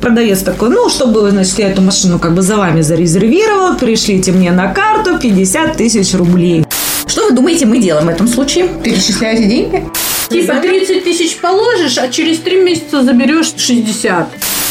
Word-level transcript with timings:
Продавец 0.00 0.42
такой, 0.42 0.70
ну, 0.70 0.88
чтобы, 0.88 1.30
значит, 1.30 1.58
я 1.58 1.70
эту 1.70 1.82
машину 1.82 2.18
как 2.18 2.34
бы 2.34 2.42
за 2.42 2.56
вами 2.56 2.80
зарезервировал, 2.80 3.76
пришлите 3.76 4.32
мне 4.32 4.52
на 4.52 4.72
карту 4.72 5.18
50 5.18 5.76
тысяч 5.76 6.14
рублей. 6.14 6.64
Что 7.06 7.26
вы 7.26 7.32
думаете, 7.32 7.66
мы 7.66 7.78
делаем 7.78 8.06
в 8.06 8.10
этом 8.10 8.28
случае? 8.28 8.68
Перечисляете 8.82 9.44
деньги? 9.44 9.88
Типа 10.28 10.54
30 10.54 11.04
тысяч 11.04 11.36
положишь, 11.38 11.98
а 11.98 12.08
через 12.08 12.38
3 12.38 12.62
месяца 12.62 13.02
заберешь 13.02 13.52
60. 13.56 14.28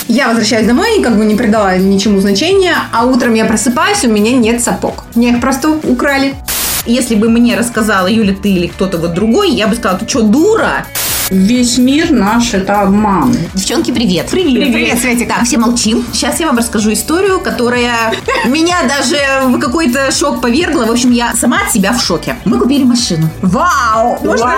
Я 0.07 0.27
возвращаюсь 0.27 0.67
домой, 0.67 1.01
как 1.01 1.17
бы 1.17 1.25
не 1.25 1.35
придала 1.35 1.77
ничему 1.77 2.19
значения, 2.19 2.75
а 2.91 3.05
утром 3.05 3.33
я 3.33 3.45
просыпаюсь, 3.45 4.03
у 4.03 4.09
меня 4.09 4.31
нет 4.33 4.61
сапог. 4.61 5.03
Мне 5.15 5.31
их 5.31 5.41
просто 5.41 5.69
украли. 5.69 6.33
Если 6.85 7.15
бы 7.15 7.29
мне 7.29 7.55
рассказала 7.55 8.07
Юля, 8.07 8.33
ты 8.33 8.49
или 8.49 8.67
кто-то 8.67 8.97
вот 8.97 9.13
другой, 9.13 9.51
я 9.51 9.67
бы 9.67 9.75
сказала, 9.75 9.99
ты 9.99 10.09
что, 10.09 10.23
дура? 10.23 10.87
Весь 11.31 11.77
мир 11.77 12.11
наш 12.11 12.53
это 12.53 12.81
обман. 12.81 13.33
Девчонки, 13.53 13.89
привет. 13.91 14.27
Привет. 14.29 14.73
Привет, 14.73 14.99
Светик. 14.99 15.29
Так, 15.29 15.45
все 15.45 15.57
молчим. 15.57 16.03
Сейчас 16.11 16.41
я 16.41 16.47
вам 16.47 16.57
расскажу 16.57 16.91
историю, 16.91 17.39
которая 17.39 18.13
меня 18.45 18.79
даже 18.83 19.15
в 19.47 19.57
какой-то 19.57 20.11
шок 20.11 20.41
повергла. 20.41 20.83
В 20.83 20.91
общем, 20.91 21.09
я 21.11 21.33
сама 21.33 21.61
от 21.65 21.71
себя 21.71 21.93
в 21.93 22.01
шоке. 22.01 22.35
Мы 22.43 22.59
купили 22.59 22.83
машину. 22.83 23.29
Вау! 23.41 24.19
Можно? 24.21 24.53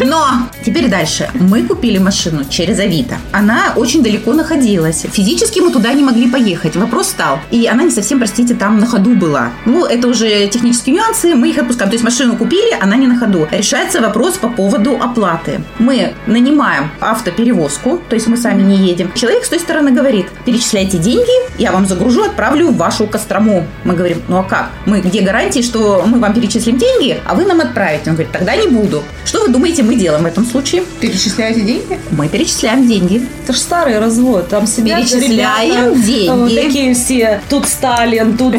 Но 0.00 0.26
теперь 0.64 0.88
дальше. 0.88 1.28
Мы 1.34 1.64
купили 1.64 1.98
машину 1.98 2.46
через 2.48 2.78
Авито. 2.78 3.18
Она 3.32 3.74
очень 3.76 4.02
далеко 4.02 4.32
находилась. 4.32 5.04
Физически 5.12 5.60
мы 5.60 5.70
туда 5.70 5.92
не 5.92 6.02
могли 6.02 6.30
поехать. 6.30 6.74
Вопрос 6.74 7.08
стал. 7.08 7.38
И 7.50 7.66
она 7.66 7.82
не 7.82 7.90
совсем, 7.90 8.18
простите, 8.18 8.54
там 8.54 8.78
на 8.78 8.86
ходу 8.86 9.14
была. 9.14 9.50
Ну, 9.66 9.84
это 9.84 10.08
уже 10.08 10.48
технические 10.48 10.96
нюансы, 10.96 11.34
мы 11.34 11.50
их 11.50 11.58
отпускаем. 11.58 11.90
То 11.90 11.96
есть 11.96 12.04
машину 12.04 12.34
купили, 12.34 12.74
она 12.80 12.96
не 12.96 13.06
на 13.06 13.18
ходу. 13.18 13.46
Решается 13.50 14.00
вопрос 14.00 14.38
по 14.38 14.48
поводу 14.48 14.98
оплаты. 14.98 15.60
Мы 15.78 16.14
нанимаем 16.26 16.90
автоперевозку, 17.00 18.00
то 18.08 18.14
есть 18.14 18.26
мы 18.26 18.36
сами 18.36 18.62
не 18.62 18.76
едем. 18.76 19.12
Человек 19.14 19.44
с 19.44 19.48
той 19.48 19.60
стороны 19.60 19.90
говорит, 19.90 20.26
перечисляйте 20.44 20.98
деньги, 20.98 21.30
я 21.58 21.72
вам 21.72 21.86
загружу, 21.86 22.24
отправлю 22.24 22.68
в 22.68 22.76
вашу 22.76 23.06
Кострому. 23.06 23.66
Мы 23.84 23.94
говорим, 23.94 24.22
ну 24.28 24.38
а 24.38 24.42
как? 24.42 24.70
Мы 24.86 25.00
где 25.00 25.20
гарантии, 25.20 25.60
что 25.62 26.04
мы 26.06 26.18
вам 26.18 26.32
перечислим 26.32 26.78
деньги, 26.78 27.20
а 27.26 27.34
вы 27.34 27.44
нам 27.44 27.60
отправите? 27.60 28.10
Он 28.10 28.16
говорит, 28.16 28.32
тогда 28.32 28.56
не 28.56 28.68
буду. 28.68 29.02
Что 29.24 29.40
вы 29.42 29.48
думаете, 29.48 29.82
мы 29.82 29.96
делаем 29.96 30.22
в 30.24 30.26
этом 30.26 30.44
случае? 30.46 30.84
Перечисляете 31.00 31.60
деньги? 31.60 31.98
Мы 32.10 32.28
перечисляем 32.28 32.86
деньги. 32.88 33.26
Это 33.44 33.52
же 33.52 33.58
старый 33.58 33.98
развод. 33.98 34.48
Там 34.48 34.66
сидят 34.66 35.00
Перечисляем 35.00 35.92
ребята, 35.92 36.06
деньги. 36.06 36.28
Вот 36.28 36.54
такие 36.54 36.94
все. 36.94 37.40
Тут 37.48 37.66
Сталин, 37.66 38.36
тут 38.36 38.54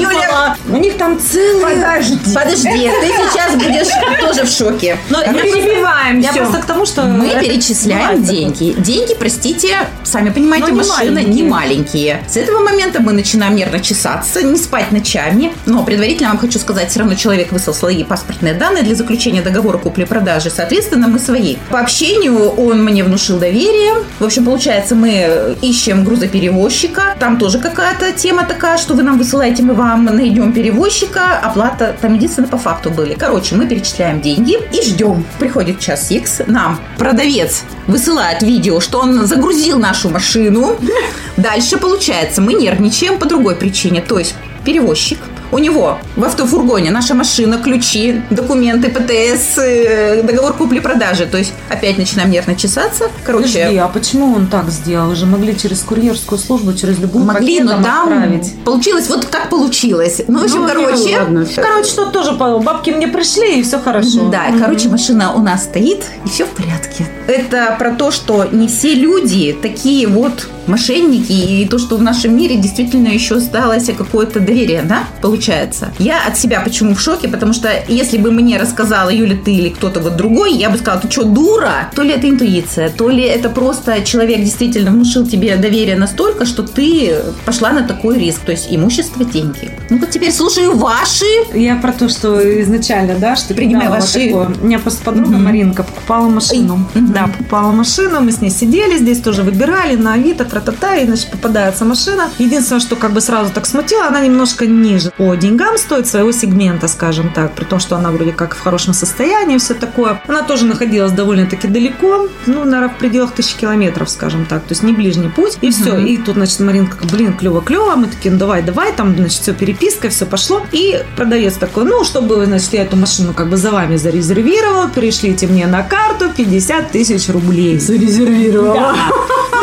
Юля. 0.00 0.56
У 0.68 0.76
них 0.76 0.96
там 0.96 1.18
целые... 1.20 2.02
Подожди, 2.34 2.90
ты 3.00 3.06
сейчас 3.06 3.54
будешь 3.54 3.88
тоже 4.20 4.44
в 4.44 4.50
шоке. 4.62 4.98
Но 5.10 5.20
я 5.20 5.32
перебиваем 5.32 6.20
Я 6.20 6.30
всё. 6.30 6.40
просто 6.42 6.58
к 6.62 6.66
тому, 6.66 6.86
что... 6.86 7.02
Мы 7.02 7.28
перечисляем 7.40 8.22
деньги. 8.22 8.74
Деньги, 8.78 9.14
простите, 9.18 9.68
сами 10.04 10.30
понимаете, 10.30 10.68
Но 10.68 10.72
не 10.72 10.78
машины 10.78 11.10
маленькие. 11.12 11.34
не 11.34 11.42
маленькие. 11.42 12.24
С 12.28 12.36
этого 12.36 12.60
момента 12.60 13.00
мы 13.00 13.12
начинаем 13.12 13.54
нервно 13.56 13.80
чесаться, 13.80 14.42
не 14.42 14.56
спать 14.56 14.92
ночами. 14.92 15.52
Но 15.66 15.84
предварительно 15.84 16.28
вам 16.30 16.38
хочу 16.38 16.58
сказать, 16.58 16.90
все 16.90 17.00
равно 17.00 17.14
человек 17.14 17.52
выслал 17.52 17.74
свои 17.74 18.04
паспортные 18.04 18.54
данные 18.54 18.82
для 18.82 18.94
заключения 18.94 19.42
договора 19.42 19.78
купли-продажи. 19.78 20.50
Соответственно, 20.50 21.08
мы 21.08 21.18
свои. 21.18 21.56
По 21.70 21.80
общению 21.80 22.48
он 22.50 22.84
мне 22.84 23.04
внушил 23.04 23.38
доверие. 23.38 23.94
В 24.18 24.24
общем, 24.24 24.44
получается, 24.44 24.94
мы 24.94 25.56
ищем 25.62 26.04
грузоперевозчика. 26.04 27.16
Там 27.18 27.38
тоже 27.38 27.58
какая-то 27.58 28.12
тема 28.12 28.44
такая, 28.44 28.78
что 28.78 28.94
вы 28.94 29.02
нам 29.02 29.18
высылаете, 29.18 29.62
мы 29.62 29.74
вам 29.74 30.04
найдем 30.04 30.52
перевозчика. 30.52 31.38
Оплата 31.42 31.94
там 32.00 32.14
единственное 32.14 32.48
по 32.48 32.58
факту 32.58 32.90
были. 32.90 33.14
Короче, 33.14 33.54
мы 33.54 33.66
перечисляем 33.66 34.20
деньги 34.20 34.41
и 34.50 34.82
ждем. 34.84 35.24
Приходит 35.38 35.80
час 35.80 36.10
X, 36.10 36.42
нам 36.46 36.80
продавец 36.98 37.62
высылает 37.86 38.42
видео, 38.42 38.80
что 38.80 39.00
он 39.00 39.26
загрузил 39.26 39.78
нашу 39.78 40.10
машину. 40.10 40.76
Дальше, 41.36 41.76
получается, 41.78 42.40
мы 42.40 42.54
нервничаем 42.54 43.18
по 43.18 43.26
другой 43.26 43.56
причине. 43.56 44.00
То 44.00 44.18
есть 44.18 44.34
перевозчик 44.64 45.18
у 45.52 45.58
него 45.58 45.98
в 46.16 46.24
автофургоне 46.24 46.90
наша 46.90 47.14
машина, 47.14 47.58
ключи, 47.58 48.22
документы, 48.30 48.88
ПТС, 48.88 49.58
э, 49.58 50.22
договор 50.22 50.54
купли-продажи. 50.54 51.26
То 51.26 51.38
есть 51.38 51.52
опять 51.68 51.98
начинаем 51.98 52.30
нервно 52.30 52.56
чесаться. 52.56 53.04
Короче, 53.24 53.58
Подожди, 53.58 53.76
а 53.76 53.88
почему 53.88 54.34
он 54.34 54.46
так 54.46 54.70
сделал? 54.70 55.10
Уже 55.10 55.26
могли 55.26 55.56
через 55.56 55.80
курьерскую 55.80 56.38
службу, 56.38 56.72
через 56.72 56.98
любую 56.98 57.24
могли, 57.24 57.60
но 57.60 57.82
там 57.82 58.12
отправить. 58.12 58.52
получилось 58.64 59.08
вот 59.08 59.26
как 59.26 59.50
получилось. 59.50 60.22
Ну, 60.26 60.40
в 60.40 60.44
общем, 60.44 60.62
Ну, 60.62 60.68
короче, 60.68 61.18
ладно, 61.18 61.44
всё. 61.44 61.62
Короче, 61.62 61.90
что 61.90 62.06
тоже 62.06 62.32
бабки 62.32 62.90
мне 62.90 63.08
пришли, 63.08 63.60
и 63.60 63.62
все 63.62 63.78
хорошо. 63.78 64.30
Да, 64.30 64.46
короче, 64.58 64.88
машина 64.88 65.34
у 65.34 65.40
нас 65.40 65.64
стоит, 65.64 66.04
и 66.24 66.28
все 66.28 66.46
в 66.46 66.50
порядке. 66.50 67.06
Это 67.26 67.76
про 67.78 67.92
то, 67.92 68.10
что 68.10 68.44
не 68.50 68.68
все 68.68 68.94
люди 68.94 69.56
такие 69.60 70.06
вот 70.06 70.48
мошенники, 70.66 71.32
и 71.32 71.66
то, 71.66 71.78
что 71.78 71.96
в 71.96 72.02
нашем 72.02 72.36
мире 72.36 72.56
действительно 72.56 73.08
еще 73.08 73.36
осталось 73.36 73.90
какое-то 73.96 74.40
доверие, 74.40 74.82
да, 74.82 75.04
получается. 75.20 75.92
Я 75.98 76.18
от 76.26 76.38
себя 76.38 76.60
почему 76.60 76.94
в 76.94 77.00
шоке, 77.00 77.28
потому 77.28 77.52
что 77.52 77.68
если 77.88 78.18
бы 78.18 78.30
мне 78.30 78.58
рассказала 78.58 79.10
Юля, 79.10 79.36
ты 79.44 79.52
или 79.54 79.68
кто-то 79.68 80.00
вот 80.00 80.16
другой, 80.16 80.54
я 80.54 80.70
бы 80.70 80.78
сказала, 80.78 81.00
ты 81.00 81.10
что, 81.10 81.24
дура? 81.24 81.90
То 81.94 82.02
ли 82.02 82.10
это 82.10 82.28
интуиция, 82.28 82.90
то 82.90 83.08
ли 83.08 83.22
это 83.22 83.48
просто 83.48 84.02
человек 84.02 84.40
действительно 84.40 84.90
внушил 84.90 85.26
тебе 85.26 85.56
доверие 85.56 85.96
настолько, 85.96 86.46
что 86.46 86.62
ты 86.62 87.16
пошла 87.44 87.72
на 87.72 87.82
такой 87.82 88.18
риск, 88.18 88.40
то 88.40 88.52
есть 88.52 88.68
имущество, 88.70 89.24
деньги. 89.24 89.70
Ну-ка 89.90 90.06
теперь 90.06 90.32
слушаю 90.32 90.76
ваши. 90.76 91.24
Я 91.54 91.76
про 91.76 91.92
то, 91.92 92.08
что 92.08 92.40
изначально, 92.62 93.16
да, 93.18 93.36
что 93.36 93.54
Принимай 93.54 93.88
ваши. 93.88 94.28
такое. 94.28 94.50
У 94.60 94.66
меня 94.66 94.78
просто 94.78 95.02
подруга 95.04 95.38
Маринка 95.38 95.82
покупала 95.82 96.28
машину. 96.28 96.88
Мгм. 96.94 97.12
Да, 97.12 97.26
покупала 97.26 97.72
машину, 97.72 98.20
мы 98.20 98.32
с 98.32 98.40
ней 98.40 98.50
сидели, 98.50 98.98
здесь 98.98 99.20
тоже 99.20 99.42
выбирали 99.42 99.96
на 99.96 100.14
Авито, 100.14 100.44
тра-та-та, 100.52 100.96
и, 100.96 101.06
значит, 101.06 101.30
попадается 101.30 101.84
машина. 101.84 102.30
Единственное, 102.38 102.80
что 102.80 102.94
как 102.96 103.12
бы 103.12 103.20
сразу 103.22 103.50
так 103.52 103.66
смутило, 103.66 104.06
она 104.06 104.20
немножко 104.20 104.66
ниже 104.66 105.10
по 105.16 105.34
деньгам 105.34 105.78
стоит 105.78 106.06
своего 106.06 106.30
сегмента, 106.30 106.88
скажем 106.88 107.32
так, 107.32 107.54
при 107.54 107.64
том, 107.64 107.80
что 107.80 107.96
она 107.96 108.10
вроде 108.10 108.32
как 108.32 108.54
в 108.54 108.60
хорошем 108.60 108.92
состоянии, 108.92 109.56
все 109.56 109.72
такое. 109.72 110.20
Она 110.28 110.42
тоже 110.42 110.66
находилась 110.66 111.12
довольно-таки 111.12 111.68
далеко, 111.68 112.28
ну, 112.46 112.64
наверное, 112.64 112.94
в 112.94 112.98
пределах 112.98 113.32
тысячи 113.32 113.56
километров, 113.56 114.10
скажем 114.10 114.44
так, 114.44 114.62
то 114.62 114.72
есть 114.72 114.82
не 114.82 114.92
ближний 114.92 115.30
путь, 115.30 115.56
и 115.62 115.70
все. 115.70 115.98
И 115.98 116.18
тут, 116.18 116.34
значит, 116.34 116.60
Маринка, 116.60 116.98
блин, 117.10 117.34
клево-клево, 117.40 117.96
мы 117.96 118.06
такие, 118.06 118.30
ну, 118.30 118.38
давай, 118.38 118.62
давай, 118.62 118.92
там, 118.92 119.16
значит, 119.16 119.40
все 119.40 119.54
переписка, 119.54 120.10
все 120.10 120.26
пошло. 120.26 120.62
И 120.72 121.02
продавец 121.16 121.54
такой, 121.54 121.84
ну, 121.84 122.04
чтобы, 122.04 122.44
значит, 122.44 122.72
я 122.74 122.82
эту 122.82 122.96
машину 122.96 123.32
как 123.32 123.48
бы 123.48 123.56
за 123.56 123.70
вами 123.70 123.96
зарезервировал, 123.96 124.88
пришлите 124.88 125.46
мне 125.46 125.66
на 125.66 125.82
карту 125.82 126.26
50 126.36 126.90
тысяч 126.90 127.28
рублей. 127.30 127.78
Зарезервировала. 127.78 128.74
Да. 128.74 128.94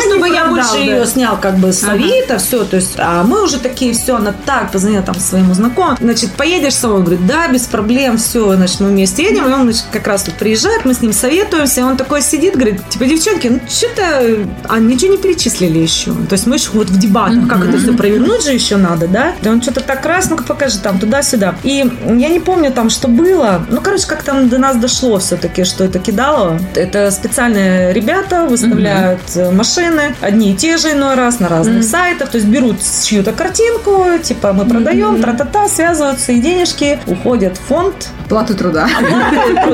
Чтобы 0.00 0.28
я 0.28 0.46
больше. 0.46 0.79
Ее 0.82 1.06
снял 1.06 1.38
как 1.38 1.56
бы 1.56 1.72
с 1.72 1.84
Авито, 1.84 2.38
все, 2.38 2.64
то 2.64 2.76
есть, 2.76 2.94
а 2.98 3.22
мы 3.24 3.42
уже 3.44 3.58
такие, 3.58 3.92
все, 3.92 4.16
она 4.16 4.34
так 4.44 4.72
позвонила 4.72 5.02
там 5.02 5.14
своему 5.16 5.54
знакомому, 5.54 5.96
значит, 6.00 6.32
поедешь 6.32 6.74
с 6.74 6.78
собой, 6.78 7.00
говорит, 7.00 7.26
да, 7.26 7.48
без 7.48 7.62
проблем, 7.62 8.18
все, 8.18 8.54
значит, 8.54 8.80
мы 8.80 8.88
вместе 8.88 9.24
едем, 9.24 9.48
и 9.48 9.52
он, 9.52 9.62
значит, 9.62 9.84
как 9.90 10.06
раз 10.06 10.22
тут 10.22 10.34
приезжает, 10.34 10.84
мы 10.84 10.94
с 10.94 11.00
ним 11.00 11.12
советуемся, 11.12 11.80
и 11.80 11.84
он 11.84 11.96
такой 11.96 12.22
сидит, 12.22 12.54
говорит, 12.54 12.88
типа, 12.88 13.04
девчонки, 13.06 13.48
ну, 13.48 13.60
что-то, 13.68 14.46
а 14.68 14.78
ничего 14.78 15.12
не 15.12 15.18
перечислили 15.18 15.78
еще, 15.78 16.12
то 16.12 16.32
есть 16.32 16.46
мы 16.46 16.56
еще 16.56 16.70
вот 16.72 16.90
в 16.90 16.98
дебатах, 16.98 17.48
как 17.48 17.68
это 17.68 17.78
все 17.78 17.92
провернуть 17.92 18.44
же 18.44 18.52
еще 18.52 18.76
надо, 18.76 19.08
да, 19.08 19.34
да 19.42 19.50
он 19.50 19.62
что-то 19.62 19.80
так 19.80 20.04
раз, 20.06 20.30
ну-ка 20.30 20.44
покажи 20.44 20.78
там, 20.78 20.98
туда-сюда, 20.98 21.54
и 21.62 21.84
я 22.06 22.28
не 22.28 22.40
помню 22.40 22.72
там, 22.72 22.90
что 22.90 23.08
было, 23.08 23.64
ну, 23.68 23.80
короче, 23.80 24.06
как 24.06 24.22
там 24.22 24.48
до 24.48 24.58
нас 24.58 24.76
дошло 24.76 25.18
все-таки, 25.18 25.64
что 25.64 25.84
это 25.84 25.98
кидало, 25.98 26.58
это 26.74 27.10
специальные 27.10 27.92
ребята 27.92 28.46
выставляют 28.46 29.20
э, 29.34 29.50
машины, 29.50 30.14
одни 30.20 30.52
и 30.52 30.56
те 30.56 30.69
же 30.78 30.92
иной 30.92 31.14
раз 31.14 31.40
на 31.40 31.48
разных 31.48 31.84
сайтах, 31.84 32.30
то 32.30 32.36
есть 32.38 32.48
берут 32.48 32.76
чью-то 33.04 33.32
картинку, 33.32 34.06
типа 34.22 34.52
мы 34.52 34.64
продаем, 34.64 35.20
тра-та-та, 35.20 35.68
связываются, 35.68 36.32
и 36.32 36.40
денежки 36.40 36.98
уходят 37.06 37.56
в 37.56 37.60
фонд. 37.62 38.08
Плату 38.28 38.54
труда. 38.58 38.88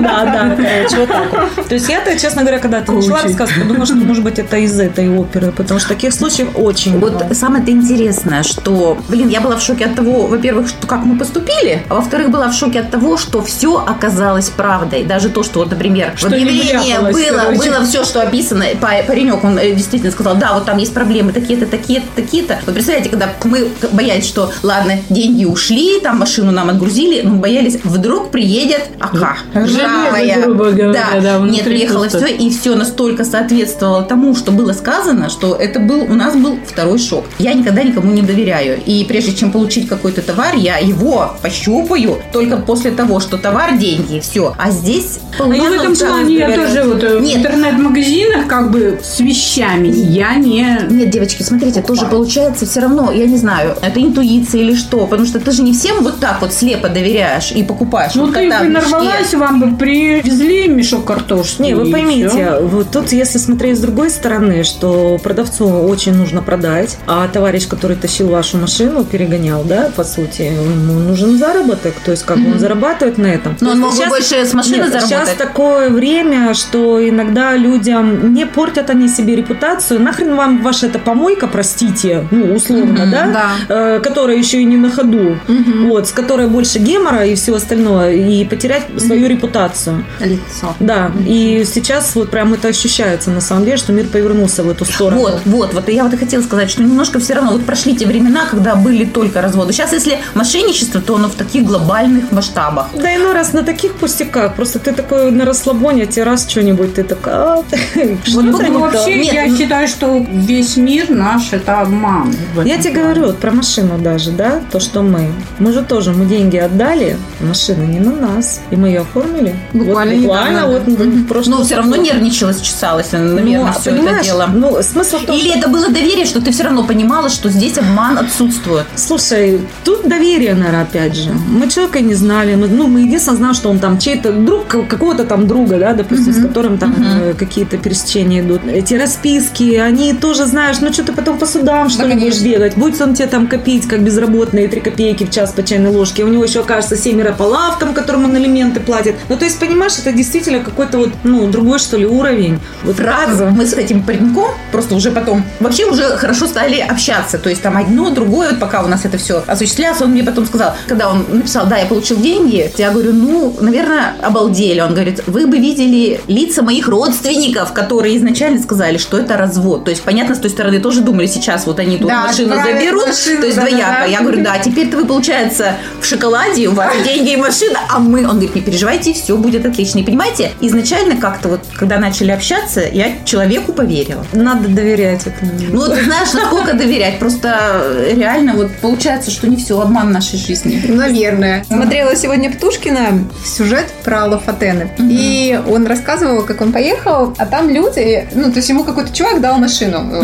Да, 0.00 0.24
да, 0.24 0.56
короче, 0.56 0.96
вот 0.98 1.08
так 1.08 1.32
вот. 1.56 1.68
То 1.68 1.74
есть 1.74 1.88
я-то, 1.88 2.18
честно 2.18 2.42
говоря, 2.42 2.58
когда 2.58 2.80
ты 2.80 2.92
начала 2.92 3.22
рассказывать, 3.22 3.62
подумала, 3.62 3.86
что, 3.86 3.96
может 3.96 4.24
быть, 4.24 4.38
это 4.38 4.56
из 4.56 4.78
этой 4.78 5.08
оперы, 5.08 5.52
потому 5.52 5.78
что 5.80 5.90
таких 5.90 6.12
случаев 6.12 6.48
очень 6.54 6.98
Вот 6.98 7.24
самое-то 7.32 7.70
интересное, 7.70 8.42
что, 8.42 8.98
блин, 9.08 9.28
я 9.28 9.40
была 9.40 9.56
в 9.56 9.62
шоке 9.62 9.84
от 9.86 9.94
того, 9.94 10.26
во-первых, 10.26 10.68
что 10.68 10.86
как 10.86 11.04
мы 11.04 11.18
поступили, 11.18 11.82
а 11.88 11.94
во-вторых, 11.96 12.30
была 12.30 12.48
в 12.48 12.54
шоке 12.54 12.80
от 12.80 12.90
того, 12.90 13.16
что 13.16 13.42
все 13.42 13.76
оказалось 13.86 14.48
правдой. 14.48 15.04
Даже 15.04 15.28
то, 15.28 15.42
что, 15.42 15.60
вот, 15.60 15.70
например, 15.70 16.12
Что 16.16 16.28
вляпалась, 16.28 17.14
было, 17.14 17.52
было 17.52 17.84
все, 17.84 18.04
что 18.04 18.22
описано. 18.22 18.64
Па- 18.80 19.02
Паренек, 19.06 19.44
он 19.44 19.58
э, 19.58 19.72
действительно 19.72 20.12
сказал, 20.12 20.36
да, 20.36 20.54
вот 20.54 20.64
там 20.64 20.78
есть 20.78 20.85
проблемы 20.88 21.32
такие-то, 21.32 21.66
такие-то, 21.66 22.06
такие-то. 22.14 22.58
Вы 22.66 22.72
представляете, 22.72 23.10
когда 23.10 23.32
мы 23.44 23.68
боялись, 23.92 24.26
что, 24.26 24.52
ладно, 24.62 24.98
деньги 25.08 25.44
ушли, 25.44 26.00
там 26.00 26.18
машину 26.18 26.52
нам 26.52 26.68
отгрузили, 26.68 27.22
мы 27.22 27.36
боялись, 27.36 27.78
вдруг 27.84 28.30
приедет 28.30 28.82
АК. 29.00 29.38
Ржавая. 29.54 30.46
говоря, 30.46 30.92
да, 30.92 31.20
да, 31.20 31.38
нет, 31.38 31.64
приехало 31.64 32.08
все, 32.08 32.26
и 32.26 32.50
все 32.50 32.74
настолько 32.74 33.24
соответствовало 33.24 34.02
тому, 34.02 34.34
что 34.34 34.52
было 34.52 34.72
сказано, 34.72 35.28
что 35.28 35.54
это 35.54 35.80
был 35.80 36.02
у 36.02 36.14
нас 36.14 36.34
был 36.34 36.58
второй 36.66 36.98
шок. 36.98 37.24
Я 37.38 37.54
никогда 37.54 37.82
никому 37.82 38.12
не 38.12 38.22
доверяю. 38.22 38.80
И 38.84 39.04
прежде 39.04 39.34
чем 39.34 39.52
получить 39.52 39.88
какой-то 39.88 40.22
товар, 40.22 40.54
я 40.56 40.78
его 40.78 41.34
пощупаю 41.42 42.18
только 42.32 42.56
после 42.56 42.90
того, 42.90 43.20
что 43.20 43.38
товар 43.38 43.76
деньги, 43.76 44.20
все. 44.20 44.54
А 44.58 44.70
здесь 44.70 45.18
А 45.38 45.48
я 45.54 45.70
в 45.70 45.72
этом 45.72 45.94
плане 45.94 46.34
я 46.36 46.50
тоже 46.54 46.82
вот 46.84 47.02
э, 47.02 47.18
в 47.18 47.22
Нет. 47.22 47.38
интернет-магазинах 47.38 48.46
как 48.46 48.70
бы 48.70 49.00
с 49.02 49.20
вещами 49.20 49.88
я 49.88 50.34
не... 50.34 50.75
Нет, 50.88 51.10
девочки, 51.10 51.42
смотрите, 51.42 51.82
тоже 51.82 52.06
получается 52.06 52.66
все 52.66 52.80
равно, 52.80 53.12
я 53.12 53.26
не 53.26 53.36
знаю, 53.36 53.76
это 53.82 54.00
интуиция 54.00 54.60
или 54.60 54.74
что, 54.74 55.06
потому 55.06 55.26
что 55.26 55.40
ты 55.40 55.50
же 55.50 55.62
не 55.62 55.72
всем 55.72 56.02
вот 56.02 56.20
так 56.20 56.40
вот 56.40 56.52
слепо 56.52 56.88
доверяешь 56.88 57.52
и 57.52 57.62
покупаешь. 57.62 58.14
Ну, 58.14 58.26
вот 58.26 58.34
ты 58.34 58.48
бы 58.48 58.68
нарвалась, 58.68 59.34
вам 59.34 59.60
бы 59.60 59.76
привезли 59.76 60.68
мешок 60.68 61.04
картошки. 61.04 61.62
Не, 61.62 61.74
вы 61.74 61.90
поймите, 61.90 62.28
всё. 62.28 62.66
вот 62.66 62.90
тут 62.90 63.12
если 63.12 63.38
смотреть 63.38 63.78
с 63.78 63.80
другой 63.80 64.10
стороны, 64.10 64.64
что 64.64 65.18
продавцу 65.22 65.66
очень 65.66 66.14
нужно 66.14 66.42
продать, 66.42 66.98
а 67.06 67.28
товарищ, 67.28 67.66
который 67.66 67.96
тащил 67.96 68.28
вашу 68.28 68.58
машину, 68.58 69.04
перегонял, 69.04 69.64
да, 69.64 69.90
по 69.94 70.04
сути, 70.04 70.42
ему 70.42 70.98
нужен 71.00 71.38
заработок, 71.38 71.94
то 72.04 72.10
есть 72.10 72.24
как 72.24 72.38
бы 72.38 72.52
он 72.52 72.58
зарабатывает 72.58 73.18
на 73.18 73.26
этом. 73.26 73.56
Но 73.60 73.70
он 73.72 73.80
мог 73.80 73.96
бы 73.96 74.06
больше 74.06 74.44
с 74.44 74.52
машины 74.54 74.76
Нет, 74.76 74.92
заработать. 74.92 75.08
Сейчас 75.08 75.36
такое 75.36 75.90
время, 75.90 76.54
что 76.54 77.06
иногда 77.06 77.56
людям 77.56 78.34
не 78.34 78.46
портят 78.46 78.90
они 78.90 79.08
себе 79.08 79.36
репутацию. 79.36 80.00
Нахрен 80.00 80.34
вам 80.34 80.62
ваша 80.66 80.86
эта 80.86 80.98
помойка, 80.98 81.46
простите, 81.46 82.26
ну, 82.30 82.54
условно, 82.54 83.02
Мгм, 83.04 83.10
да? 83.10 83.26
да. 83.68 83.96
Э, 83.96 84.00
которая 84.00 84.36
еще 84.36 84.60
и 84.60 84.64
не 84.64 84.76
на 84.76 84.90
ходу. 84.90 85.38
Вот, 85.86 86.08
с 86.08 86.12
которой 86.12 86.48
больше 86.48 86.78
гемора 86.78 87.24
и 87.24 87.34
все 87.34 87.54
остальное. 87.54 88.12
И 88.14 88.44
потерять 88.44 88.86
свою 88.98 89.28
репутацию. 89.28 90.04
Лицо. 90.20 90.74
Да, 90.80 91.10
и 91.26 91.64
сейчас 91.72 92.14
вот 92.16 92.30
прям 92.30 92.52
это 92.54 92.68
ощущается 92.68 93.30
на 93.30 93.40
самом 93.40 93.64
деле, 93.64 93.76
что 93.76 93.92
мир 93.92 94.06
повернулся 94.06 94.62
в 94.62 94.68
эту 94.68 94.84
сторону. 94.84 95.20
Вот, 95.20 95.40
вот, 95.44 95.74
вот. 95.74 95.88
И 95.88 95.92
я 95.94 96.04
вот 96.04 96.12
и 96.14 96.16
хотела 96.16 96.42
сказать, 96.42 96.70
что 96.70 96.82
немножко 96.82 97.18
все 97.18 97.34
равно 97.34 97.52
вот 97.52 97.64
прошли 97.64 97.94
те 97.96 98.06
времена, 98.06 98.46
когда 98.50 98.74
были 98.74 99.04
только 99.04 99.40
разводы. 99.40 99.72
Сейчас, 99.72 99.92
если 99.92 100.18
мошенничество, 100.34 101.00
то 101.00 101.14
оно 101.14 101.28
в 101.28 101.34
таких 101.34 101.64
глобальных 101.64 102.32
масштабах. 102.32 102.88
Да 102.94 103.14
и 103.14 103.18
ну 103.18 103.32
раз 103.32 103.52
на 103.52 103.62
таких 103.62 103.94
пустяках, 103.94 104.54
просто 104.56 104.78
ты 104.78 104.92
такой 104.92 105.30
на 105.30 105.44
расслабоне, 105.44 106.06
тебе 106.06 106.24
раз 106.24 106.48
что-нибудь, 106.48 106.94
ты 106.94 107.04
такая... 107.04 107.34
а, 107.36 107.62
то. 107.62 108.78
вообще, 108.78 109.20
я 109.22 109.46
ну- 109.46 109.56
считаю, 109.56 109.88
что 109.88 110.26
весь 110.56 110.76
мир 110.76 111.10
наш 111.10 111.52
это 111.52 111.80
обман. 111.80 112.34
Я 112.64 112.78
тебе 112.78 112.90
плане. 112.90 113.02
говорю 113.02 113.26
вот 113.26 113.38
про 113.38 113.50
машину 113.52 113.98
даже, 113.98 114.30
да, 114.30 114.60
то, 114.72 114.80
что 114.80 115.02
мы. 115.02 115.30
Мы 115.58 115.72
же 115.72 115.82
тоже, 115.82 116.12
мы 116.12 116.24
деньги 116.26 116.56
отдали, 116.56 117.16
машина 117.40 117.82
не 117.84 118.00
на 118.00 118.12
нас. 118.12 118.60
И 118.70 118.76
мы 118.76 118.88
ее 118.88 119.00
оформили. 119.00 119.54
Буквально 119.72 120.14
вот, 120.14 120.22
буквально 120.22 120.66
вот 120.66 120.82
в 120.88 121.26
прошлом 121.26 121.58
Но 121.58 121.64
все 121.64 121.76
равно 121.76 121.96
нервничалась, 121.96 122.60
чесалась, 122.60 123.12
наверное, 123.12 123.42
Ну, 123.44 123.72
все 123.80 123.90
это 123.90 124.24
дело. 124.24 124.48
Ну, 124.52 124.82
смысл 124.82 125.18
в 125.18 125.26
том, 125.26 125.36
Или 125.36 125.56
это 125.58 125.68
было 125.68 125.88
доверие, 125.88 126.24
что 126.24 126.40
ты 126.40 126.50
все 126.52 126.64
равно 126.64 126.84
понимала, 126.84 127.28
что 127.28 127.48
здесь 127.50 127.78
обман 127.78 128.18
отсутствует. 128.18 128.86
Слушай, 128.96 129.60
тут 129.84 130.08
доверие, 130.08 130.54
наверное, 130.54 130.82
опять 130.82 131.14
же. 131.14 131.30
Мы 131.32 131.68
человека 131.68 132.00
не 132.00 132.14
знали. 132.14 132.54
Мы, 132.54 132.68
ну, 132.68 132.86
мы 132.86 133.00
единственное 133.02 133.38
знали, 133.38 133.54
что 133.54 133.68
он 133.70 133.78
там 133.78 133.98
чей-то 133.98 134.32
друг, 134.32 134.66
ка- 134.66 134.82
какого-то 134.82 135.24
там 135.24 135.46
друга, 135.46 135.78
да, 135.78 135.92
допустим, 135.94 136.32
с 136.32 136.40
которым 136.42 136.78
там 136.78 136.94
э, 136.98 137.34
какие-то 137.38 137.76
пересечения 137.78 138.40
идут. 138.42 138.60
Эти 138.66 138.94
расписки, 138.94 139.74
они 139.76 140.14
тоже, 140.14 140.35
знаешь, 140.44 140.76
ну, 140.80 140.92
что 140.92 141.04
ты 141.04 141.12
потом 141.12 141.38
по 141.38 141.46
судам, 141.46 141.88
что 141.88 142.02
Да, 142.02 142.08
ли, 142.08 142.14
будешь 142.14 142.34
конечно. 142.34 142.44
бегать. 142.44 142.76
Будь 142.76 143.00
он 143.00 143.14
тебе 143.14 143.28
там 143.28 143.46
копить, 143.46 143.88
как 143.88 144.00
безработные, 144.02 144.68
3 144.68 144.80
копейки 144.80 145.24
в 145.24 145.30
час 145.30 145.52
по 145.52 145.62
чайной 145.62 145.90
ложке. 145.90 146.24
У 146.24 146.28
него 146.28 146.44
еще, 146.44 146.60
окажется, 146.60 146.96
семеро 146.96 147.32
по 147.32 147.44
лавкам, 147.44 147.94
которым 147.94 148.24
он 148.24 148.36
элементы 148.36 148.80
платит. 148.80 149.16
Ну, 149.28 149.36
то 149.36 149.44
есть, 149.44 149.58
понимаешь, 149.58 149.98
это 149.98 150.12
действительно 150.12 150.62
какой-то 150.62 150.98
вот, 150.98 151.10
ну, 151.24 151.46
другой, 151.48 151.78
что 151.78 151.96
ли, 151.96 152.04
уровень. 152.04 152.58
Вот 152.84 152.96
Сразу 152.96 153.46
мы 153.46 153.66
с 153.66 153.72
этим 153.72 154.02
пареньком 154.02 154.50
просто 154.72 154.96
уже 154.96 155.12
потом 155.12 155.44
вообще 155.60 155.84
уже 155.84 156.02
хорошо 156.16 156.46
стали 156.46 156.80
общаться. 156.80 157.38
То 157.38 157.48
есть 157.48 157.62
там 157.62 157.76
одно, 157.76 158.10
другое, 158.10 158.50
вот 158.50 158.58
пока 158.58 158.82
у 158.82 158.88
нас 158.88 159.04
это 159.04 159.16
все 159.16 159.44
осуществлялось, 159.46 160.00
он 160.02 160.10
мне 160.10 160.24
потом 160.24 160.44
сказал, 160.44 160.74
когда 160.88 161.08
он 161.08 161.24
написал, 161.30 161.66
да, 161.66 161.76
я 161.76 161.86
получил 161.86 162.16
деньги, 162.18 162.72
я 162.76 162.90
говорю, 162.90 163.12
ну, 163.12 163.54
наверное, 163.60 164.14
обалдели. 164.22 164.80
Он 164.80 164.92
говорит, 164.92 165.22
вы 165.28 165.46
бы 165.46 165.58
видели 165.58 166.20
лица 166.26 166.62
моих 166.62 166.88
родственников, 166.88 167.72
которые 167.72 168.16
изначально 168.16 168.60
сказали, 168.60 168.98
что 168.98 169.18
это 169.18 169.36
развод. 169.36 169.84
То 169.84 169.90
есть, 169.90 170.02
понятно, 170.02 170.25
с 170.34 170.38
той 170.38 170.50
стороны 170.50 170.78
тоже 170.80 171.00
думали, 171.00 171.26
сейчас 171.26 171.66
вот 171.66 171.78
они 171.78 171.98
тут 171.98 172.08
Да, 172.08 172.26
машину 172.26 172.54
заберут. 172.56 173.06
машину, 173.06 173.40
то 173.40 173.46
есть, 173.46 173.56
да-да-да. 173.56 173.76
двояко. 173.76 174.10
Я 174.10 174.20
говорю, 174.20 174.42
да, 174.44 174.58
теперь-то 174.58 174.96
вы, 174.98 175.04
получается, 175.06 175.76
в 176.00 176.06
шоколаде, 176.06 176.68
у 176.68 176.72
вас 176.72 176.92
деньги 177.04 177.32
и 177.32 177.36
машина, 177.36 177.80
а 177.88 177.98
мы, 177.98 178.20
он 178.24 178.32
говорит, 178.32 178.54
не 178.54 178.60
переживайте, 178.62 179.12
все 179.12 179.36
будет 179.36 179.64
отлично. 179.66 179.98
И 180.00 180.02
понимаете, 180.04 180.52
изначально 180.60 181.16
как-то 181.16 181.48
вот, 181.48 181.60
когда 181.76 181.98
начали 181.98 182.30
общаться, 182.30 182.80
я 182.80 183.08
человеку 183.24 183.72
поверила. 183.72 184.24
надо 184.32 184.68
доверять 184.68 185.26
этому. 185.26 185.52
Ну, 185.70 185.78
вот 185.80 185.94
знаешь, 185.98 186.32
насколько 186.32 186.74
доверять. 186.74 187.18
Просто 187.18 188.04
реально 188.12 188.54
вот 188.54 188.70
получается, 188.80 189.30
что 189.30 189.48
не 189.48 189.56
все 189.56 189.80
обман 189.80 190.12
нашей 190.12 190.38
жизни. 190.38 190.82
Наверное. 190.88 191.64
Смотрела 191.64 192.14
сегодня 192.16 192.50
Птушкина 192.50 193.24
сюжет 193.44 193.86
про 194.04 194.24
Лафатены. 194.26 194.90
И 194.98 195.58
он 195.68 195.86
рассказывал, 195.86 196.42
как 196.44 196.60
он 196.60 196.72
поехал, 196.72 197.34
а 197.38 197.46
там 197.46 197.68
люди, 197.68 198.28
ну, 198.34 198.50
то 198.50 198.56
есть 198.56 198.68
ему 198.68 198.84
какой-то 198.84 199.14
чувак 199.14 199.40
дал 199.40 199.58
машину 199.58 200.15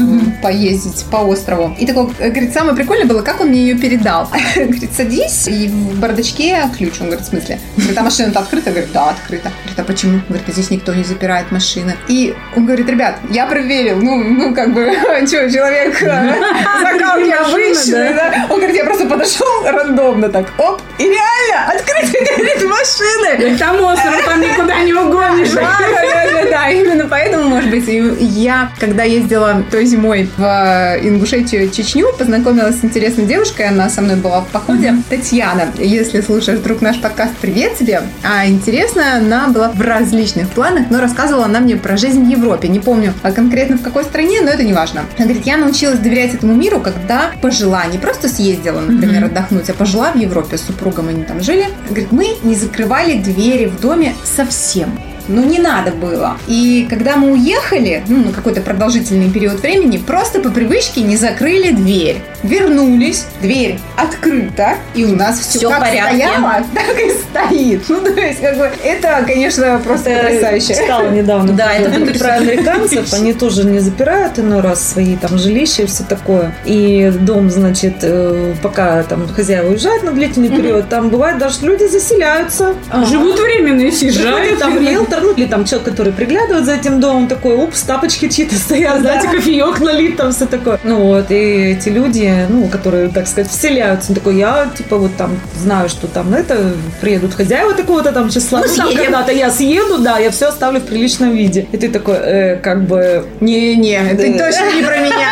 поездить 0.42 1.04
по 1.10 1.18
острову. 1.18 1.74
И 1.78 1.86
такой, 1.86 2.08
э, 2.18 2.30
говорит, 2.30 2.52
самое 2.52 2.76
прикольное 2.76 3.06
было, 3.06 3.22
как 3.22 3.40
он 3.40 3.48
мне 3.48 3.60
ее 3.60 3.74
передал. 3.76 4.28
Говорит, 4.54 4.92
садись, 4.94 5.48
и 5.48 5.68
в 5.68 5.98
бардачке 6.00 6.68
ключ. 6.76 7.00
Он 7.00 7.06
говорит, 7.06 7.26
в 7.26 7.28
смысле? 7.28 7.60
Говорит, 7.76 7.98
а 7.98 8.02
машина-то 8.02 8.40
открыта? 8.40 8.70
Говорит, 8.70 8.92
да, 8.92 9.10
открыта. 9.10 9.50
Говорит, 9.64 9.78
а 9.78 9.84
почему? 9.84 10.20
Говорит, 10.28 10.48
а 10.48 10.52
здесь 10.52 10.70
никто 10.70 10.94
не 10.94 11.04
запирает 11.04 11.50
машины. 11.50 11.96
И 12.08 12.34
он 12.56 12.66
говорит, 12.66 12.88
ребят, 12.88 13.18
я 13.30 13.46
проверил, 13.46 14.00
ну, 14.00 14.22
ну 14.22 14.54
как 14.54 14.72
бы, 14.72 14.92
что, 15.26 15.50
человек 15.50 16.02
э, 16.02 16.06
закал 16.82 17.20
необычный, 17.20 18.14
да? 18.14 18.46
Он 18.50 18.56
говорит, 18.56 18.76
я 18.76 18.84
просто 18.84 19.06
подошел 19.06 19.64
рандомно 19.64 20.28
так, 20.28 20.46
оп, 20.58 20.80
и 20.98 21.04
реально 21.04 21.72
открыты, 21.72 22.24
говорит, 22.36 22.62
машины. 22.68 23.58
Там 23.58 23.80
остров, 23.82 24.24
там 24.24 24.40
никуда 24.40 24.82
не 24.82 24.94
угонишь. 24.94 25.50
Да, 25.50 25.78
да, 25.80 26.50
да, 26.50 26.70
именно 26.70 27.06
поэтому, 27.08 27.48
может 27.48 27.70
быть, 27.70 27.84
я, 27.88 28.70
когда 28.78 29.04
ездила 29.04 29.62
той 29.82 29.86
зимой 29.86 30.28
в 30.36 30.42
э, 30.42 31.08
Ингушетию, 31.08 31.68
Чечню, 31.68 32.06
познакомилась 32.16 32.78
с 32.80 32.84
интересной 32.84 33.26
девушкой, 33.26 33.66
она 33.66 33.88
со 33.88 34.00
мной 34.00 34.14
была 34.14 34.42
в 34.42 34.46
походе, 34.46 34.94
Татьяна. 35.10 35.72
Если 35.76 36.20
слушаешь 36.20 36.60
вдруг 36.60 36.82
наш 36.82 37.00
подкаст, 37.00 37.32
привет 37.40 37.76
тебе. 37.76 38.02
А 38.22 38.46
интересная 38.46 39.16
она 39.16 39.48
была 39.48 39.70
в 39.70 39.80
различных 39.80 40.48
планах, 40.50 40.86
но 40.90 41.00
рассказывала 41.00 41.46
она 41.46 41.58
мне 41.58 41.76
про 41.76 41.96
жизнь 41.96 42.24
в 42.24 42.28
Европе. 42.28 42.68
Не 42.68 42.78
помню 42.78 43.12
а 43.22 43.32
конкретно 43.32 43.76
в 43.76 43.82
какой 43.82 44.04
стране, 44.04 44.40
но 44.40 44.50
это 44.50 44.62
не 44.62 44.72
важно. 44.72 45.00
Она 45.16 45.26
говорит, 45.26 45.46
я 45.46 45.56
научилась 45.56 45.98
доверять 45.98 46.34
этому 46.34 46.54
миру, 46.54 46.78
когда 46.78 47.32
пожила, 47.40 47.84
не 47.86 47.98
просто 47.98 48.28
съездила, 48.28 48.80
например, 48.80 49.24
отдохнуть, 49.24 49.68
а 49.68 49.74
пожила 49.74 50.12
в 50.12 50.16
Европе 50.16 50.58
с 50.58 50.62
супругом, 50.62 51.08
они 51.08 51.24
там 51.24 51.40
жили. 51.40 51.66
Говорит, 51.88 52.12
мы 52.12 52.36
не 52.44 52.54
закрывали 52.54 53.18
двери 53.18 53.66
в 53.66 53.80
доме 53.80 54.14
совсем. 54.22 54.96
Ну, 55.28 55.44
не 55.44 55.58
надо 55.58 55.92
было. 55.92 56.36
И 56.48 56.86
когда 56.90 57.16
мы 57.16 57.32
уехали, 57.32 58.02
ну, 58.08 58.24
на 58.24 58.32
какой-то 58.32 58.60
продолжительный 58.60 59.30
период 59.30 59.60
времени, 59.60 59.98
просто 59.98 60.40
по 60.40 60.50
привычке 60.50 61.02
не 61.02 61.16
закрыли 61.16 61.70
дверь. 61.70 62.22
Вернулись, 62.42 63.26
дверь 63.40 63.78
открыта, 63.96 64.74
и 64.94 65.04
у 65.04 65.14
нас 65.16 65.38
все, 65.38 65.58
Всё 65.58 65.68
в 65.68 65.72
как 65.72 65.80
порядке. 65.80 66.16
стояло, 66.16 66.54
так 66.74 66.98
и 67.00 67.10
стоит. 67.10 67.82
Ну, 67.88 68.00
то 68.00 68.20
есть, 68.20 68.40
как 68.40 68.58
бы, 68.58 68.70
это, 68.84 69.22
конечно, 69.26 69.80
просто 69.84 70.10
потрясающе. 70.10 70.74
читала 70.74 71.08
недавно. 71.10 71.52
Да, 71.52 71.72
это 71.72 72.18
про- 72.18 72.34
американцев. 72.34 73.12
Они 73.12 73.32
тоже 73.32 73.64
не 73.64 73.78
запирают 73.80 74.38
иной 74.38 74.60
раз 74.60 74.86
свои 74.92 75.16
там 75.16 75.38
жилища 75.38 75.82
и 75.82 75.86
все 75.86 76.04
такое. 76.04 76.54
И 76.64 77.12
дом, 77.20 77.50
значит, 77.50 77.96
э, 78.02 78.54
пока 78.62 79.02
там 79.04 79.28
хозяева 79.28 79.70
уезжают 79.70 80.02
на 80.02 80.12
длительный 80.12 80.48
период, 80.50 80.88
там 80.88 81.08
бывает 81.10 81.38
даже 81.38 81.64
люди 81.64 81.84
заселяются. 81.86 82.74
Живут 83.08 83.38
временно 83.38 83.80
и 83.82 83.90
съезжают. 83.90 84.58
там 84.58 84.78
риэлтор, 84.78 85.20
ну 85.22 85.32
или 85.32 85.46
там 85.46 85.64
человек, 85.64 85.88
который 85.90 86.12
приглядывает 86.12 86.64
за 86.64 86.74
этим 86.74 87.00
домом, 87.00 87.28
такой, 87.28 87.54
упс, 87.56 87.82
тапочки 87.82 88.28
чьи-то 88.28 88.54
стоят, 88.56 89.00
знаете, 89.00 89.28
кофеек 89.28 89.80
налит, 89.80 90.16
там 90.16 90.32
все 90.32 90.46
такое. 90.46 90.78
Ну 90.84 91.00
вот, 91.02 91.30
и 91.30 91.34
эти 91.72 91.88
люди, 91.88 92.31
ну, 92.48 92.68
которые, 92.68 93.08
так 93.08 93.26
сказать, 93.26 93.50
вселяются, 93.50 94.10
он 94.10 94.16
такой, 94.16 94.36
я, 94.36 94.70
типа, 94.76 94.96
вот 94.96 95.16
там 95.16 95.38
знаю, 95.56 95.88
что 95.88 96.06
там 96.06 96.32
это, 96.34 96.72
приедут 97.00 97.34
хозяева 97.34 97.74
такого-то 97.74 98.12
там 98.12 98.30
числа, 98.30 98.60
Мы 98.60 98.68
ну, 98.68 98.76
там 98.76 98.94
когда-то 98.94 99.32
я 99.32 99.50
съеду, 99.50 99.98
да, 99.98 100.18
я 100.18 100.30
все 100.30 100.46
оставлю 100.46 100.80
в 100.80 100.84
приличном 100.84 101.30
виде. 101.30 101.66
И 101.72 101.76
ты 101.76 101.88
такой, 101.88 102.16
э, 102.16 102.56
как 102.56 102.84
бы... 102.86 103.24
Не-не, 103.40 104.10
это 104.10 104.22
Да. 104.38 104.46
точно 104.46 104.72
не 104.76 104.82
про 104.82 104.98
меня. 104.98 105.28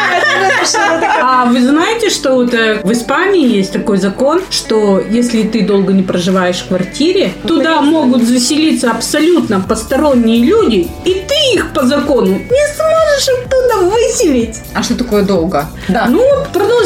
А 1.22 1.46
вы 1.46 1.60
знаете, 1.62 2.10
что 2.10 2.34
вот 2.34 2.54
э, 2.54 2.80
в 2.82 2.92
Испании 2.92 3.46
есть 3.56 3.72
такой 3.72 3.98
закон, 3.98 4.40
что 4.50 5.00
если 5.10 5.42
ты 5.42 5.62
долго 5.62 5.92
не 5.92 6.02
проживаешь 6.02 6.58
в 6.58 6.68
квартире, 6.68 7.32
туда 7.46 7.80
могут 7.80 8.22
заселиться 8.24 8.90
абсолютно 8.90 9.60
посторонние 9.60 10.44
люди, 10.44 10.88
и 11.04 11.12
ты 11.28 11.34
их 11.54 11.72
по 11.72 11.84
закону 11.86 12.32
не 12.32 12.74
сможешь 12.76 13.28
оттуда 13.44 13.90
выселить. 13.90 14.58
А 14.74 14.82
что 14.82 14.96
такое 14.96 15.22
долго? 15.22 15.66
Да. 15.88 16.06
Ну, 16.08 16.22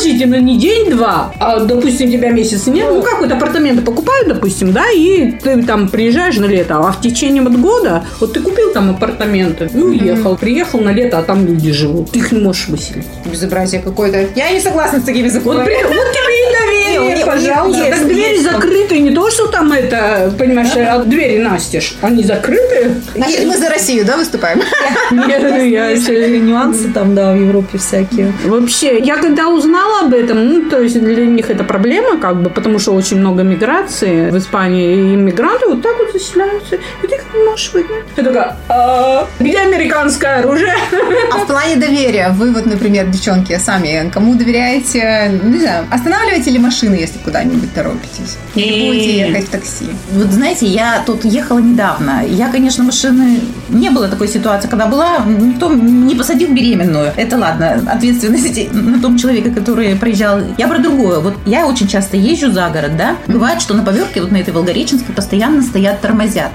вот 0.04 0.18
продолжительно 0.18 0.40
не 0.40 0.58
день-два, 0.58 1.32
а, 1.38 1.60
допустим, 1.60 2.10
тебя 2.10 2.30
месяц 2.30 2.66
нет, 2.66 2.86
ну, 2.90 3.02
как 3.02 3.20
вот 3.20 3.32
апартаменты 3.32 3.82
покупают, 3.82 4.28
допустим, 4.28 4.72
да, 4.72 4.84
и 4.90 5.32
ты 5.32 5.62
там 5.62 5.88
приезжаешь 5.88 6.36
на 6.36 6.44
лето, 6.46 6.78
а 6.78 6.92
в 6.92 7.00
течение 7.00 7.42
вот 7.42 7.54
года, 7.56 8.04
вот 8.20 8.32
ты 8.32 8.40
купил 8.40 8.72
там 8.72 8.90
апартаменты, 8.90 9.70
и 9.72 9.78
уехал, 9.78 10.36
приехал 10.36 10.80
на 10.80 10.92
лето, 10.92 11.18
а 11.18 11.22
там 11.22 11.46
люди 11.46 11.72
живут, 11.72 12.10
ты 12.12 12.18
их 12.18 12.32
не 12.32 12.40
можешь 12.40 12.68
выселить. 12.68 13.06
Безобразие 13.30 13.80
какое-то. 13.80 14.26
Я 14.34 14.50
не 14.52 14.60
согласна 14.60 15.00
с 15.00 15.04
такими 15.04 15.28
Вот, 15.28 15.32
законами. 15.32 15.64
вот 15.64 15.66
доверие. 15.82 15.98
Не, 16.98 17.12
у 17.12 17.16
них- 17.16 17.26
пожалуйста. 17.26 17.84
есть, 17.84 17.98
так 17.98 18.08
двери 18.08 18.32
есть 18.34 18.44
закрыты, 18.44 18.98
не 18.98 19.10
то, 19.10 19.30
что 19.30 19.46
там 19.48 19.72
это, 19.72 20.32
понимаешь, 20.38 20.70
а 20.76 20.98
двери 21.04 21.38
настежь. 21.38 21.94
Они 22.02 22.22
закрыты. 22.22 22.94
Значит, 23.14 23.46
мы 23.46 23.56
за 23.56 23.68
Россию, 23.68 24.04
да, 24.04 24.16
выступаем? 24.16 24.62
Нет, 25.10 25.42
я 25.66 25.94
нюансы 26.38 26.88
там, 26.88 27.14
да, 27.14 27.32
в 27.32 27.36
Европе 27.40 27.78
всякие. 27.78 28.32
Вообще, 28.44 28.98
я 28.98 29.16
когда 29.16 29.48
узнала 29.48 30.06
об 30.06 30.14
этом, 30.14 30.46
ну, 30.46 30.70
то 30.70 30.80
есть 30.80 31.00
для 31.00 31.26
них 31.26 31.50
это 31.50 31.64
проблема, 31.64 32.18
как 32.18 32.42
бы, 32.42 32.50
потому 32.50 32.78
что 32.78 32.92
очень 32.92 33.18
много 33.18 33.42
миграции 33.42 34.30
в 34.30 34.36
Испании, 34.38 34.94
и 34.94 35.14
иммигранты 35.14 35.66
вот 35.68 35.82
так 35.82 35.96
вот 35.98 36.12
заселяются, 36.12 36.76
и 36.76 37.06
ты 37.06 37.16
как 37.16 37.24
не 37.34 37.42
можешь 37.44 37.72
выгнать. 37.72 38.04
Я 38.16 38.22
такая, 38.24 38.56
«А, 38.68 39.26
где 39.40 39.58
американское 39.58 40.38
оружие? 40.40 40.74
А 41.32 41.38
в 41.38 41.46
плане 41.46 41.76
доверия, 41.76 42.30
вы 42.30 42.52
вот, 42.52 42.66
например, 42.66 43.06
девчонки, 43.06 43.58
сами 43.58 44.10
кому 44.12 44.34
доверяете, 44.34 45.30
ну, 45.42 45.50
не 45.50 45.58
знаю, 45.60 45.86
останавливаете 45.90 46.50
ли 46.50 46.58
машины, 46.84 47.00
если 47.00 47.18
куда-нибудь 47.18 47.72
торопитесь? 47.72 48.36
Или 48.54 48.86
будете 48.86 49.18
ехать 49.18 49.48
в 49.48 49.50
такси? 49.50 49.86
Вот 50.12 50.30
знаете, 50.30 50.66
я 50.66 51.02
тут 51.04 51.24
ехала 51.24 51.58
недавно. 51.58 52.24
Я, 52.26 52.48
конечно, 52.48 52.84
машины... 52.84 53.40
Не 53.70 53.90
было 53.90 54.08
такой 54.08 54.28
ситуации, 54.28 54.68
когда 54.68 54.86
была, 54.86 55.18
никто 55.26 55.72
не 55.72 56.14
посадил 56.14 56.52
беременную. 56.52 57.12
Это 57.16 57.36
ладно, 57.38 57.82
ответственность 57.90 58.72
на 58.72 59.00
том 59.00 59.18
человеке, 59.18 59.50
который 59.50 59.94
проезжал. 59.96 60.40
Я 60.58 60.68
про 60.68 60.78
другое. 60.78 61.20
Вот 61.20 61.34
я 61.46 61.66
очень 61.66 61.88
часто 61.88 62.16
езжу 62.16 62.52
за 62.52 62.68
город, 62.68 62.96
да. 62.96 63.16
Бывает, 63.26 63.60
что 63.60 63.74
на 63.74 63.82
поверке, 63.82 64.20
вот 64.20 64.30
на 64.30 64.36
этой 64.36 64.52
Волгореченской, 64.52 65.14
постоянно 65.14 65.62
стоят, 65.62 66.00
тормозят. 66.00 66.52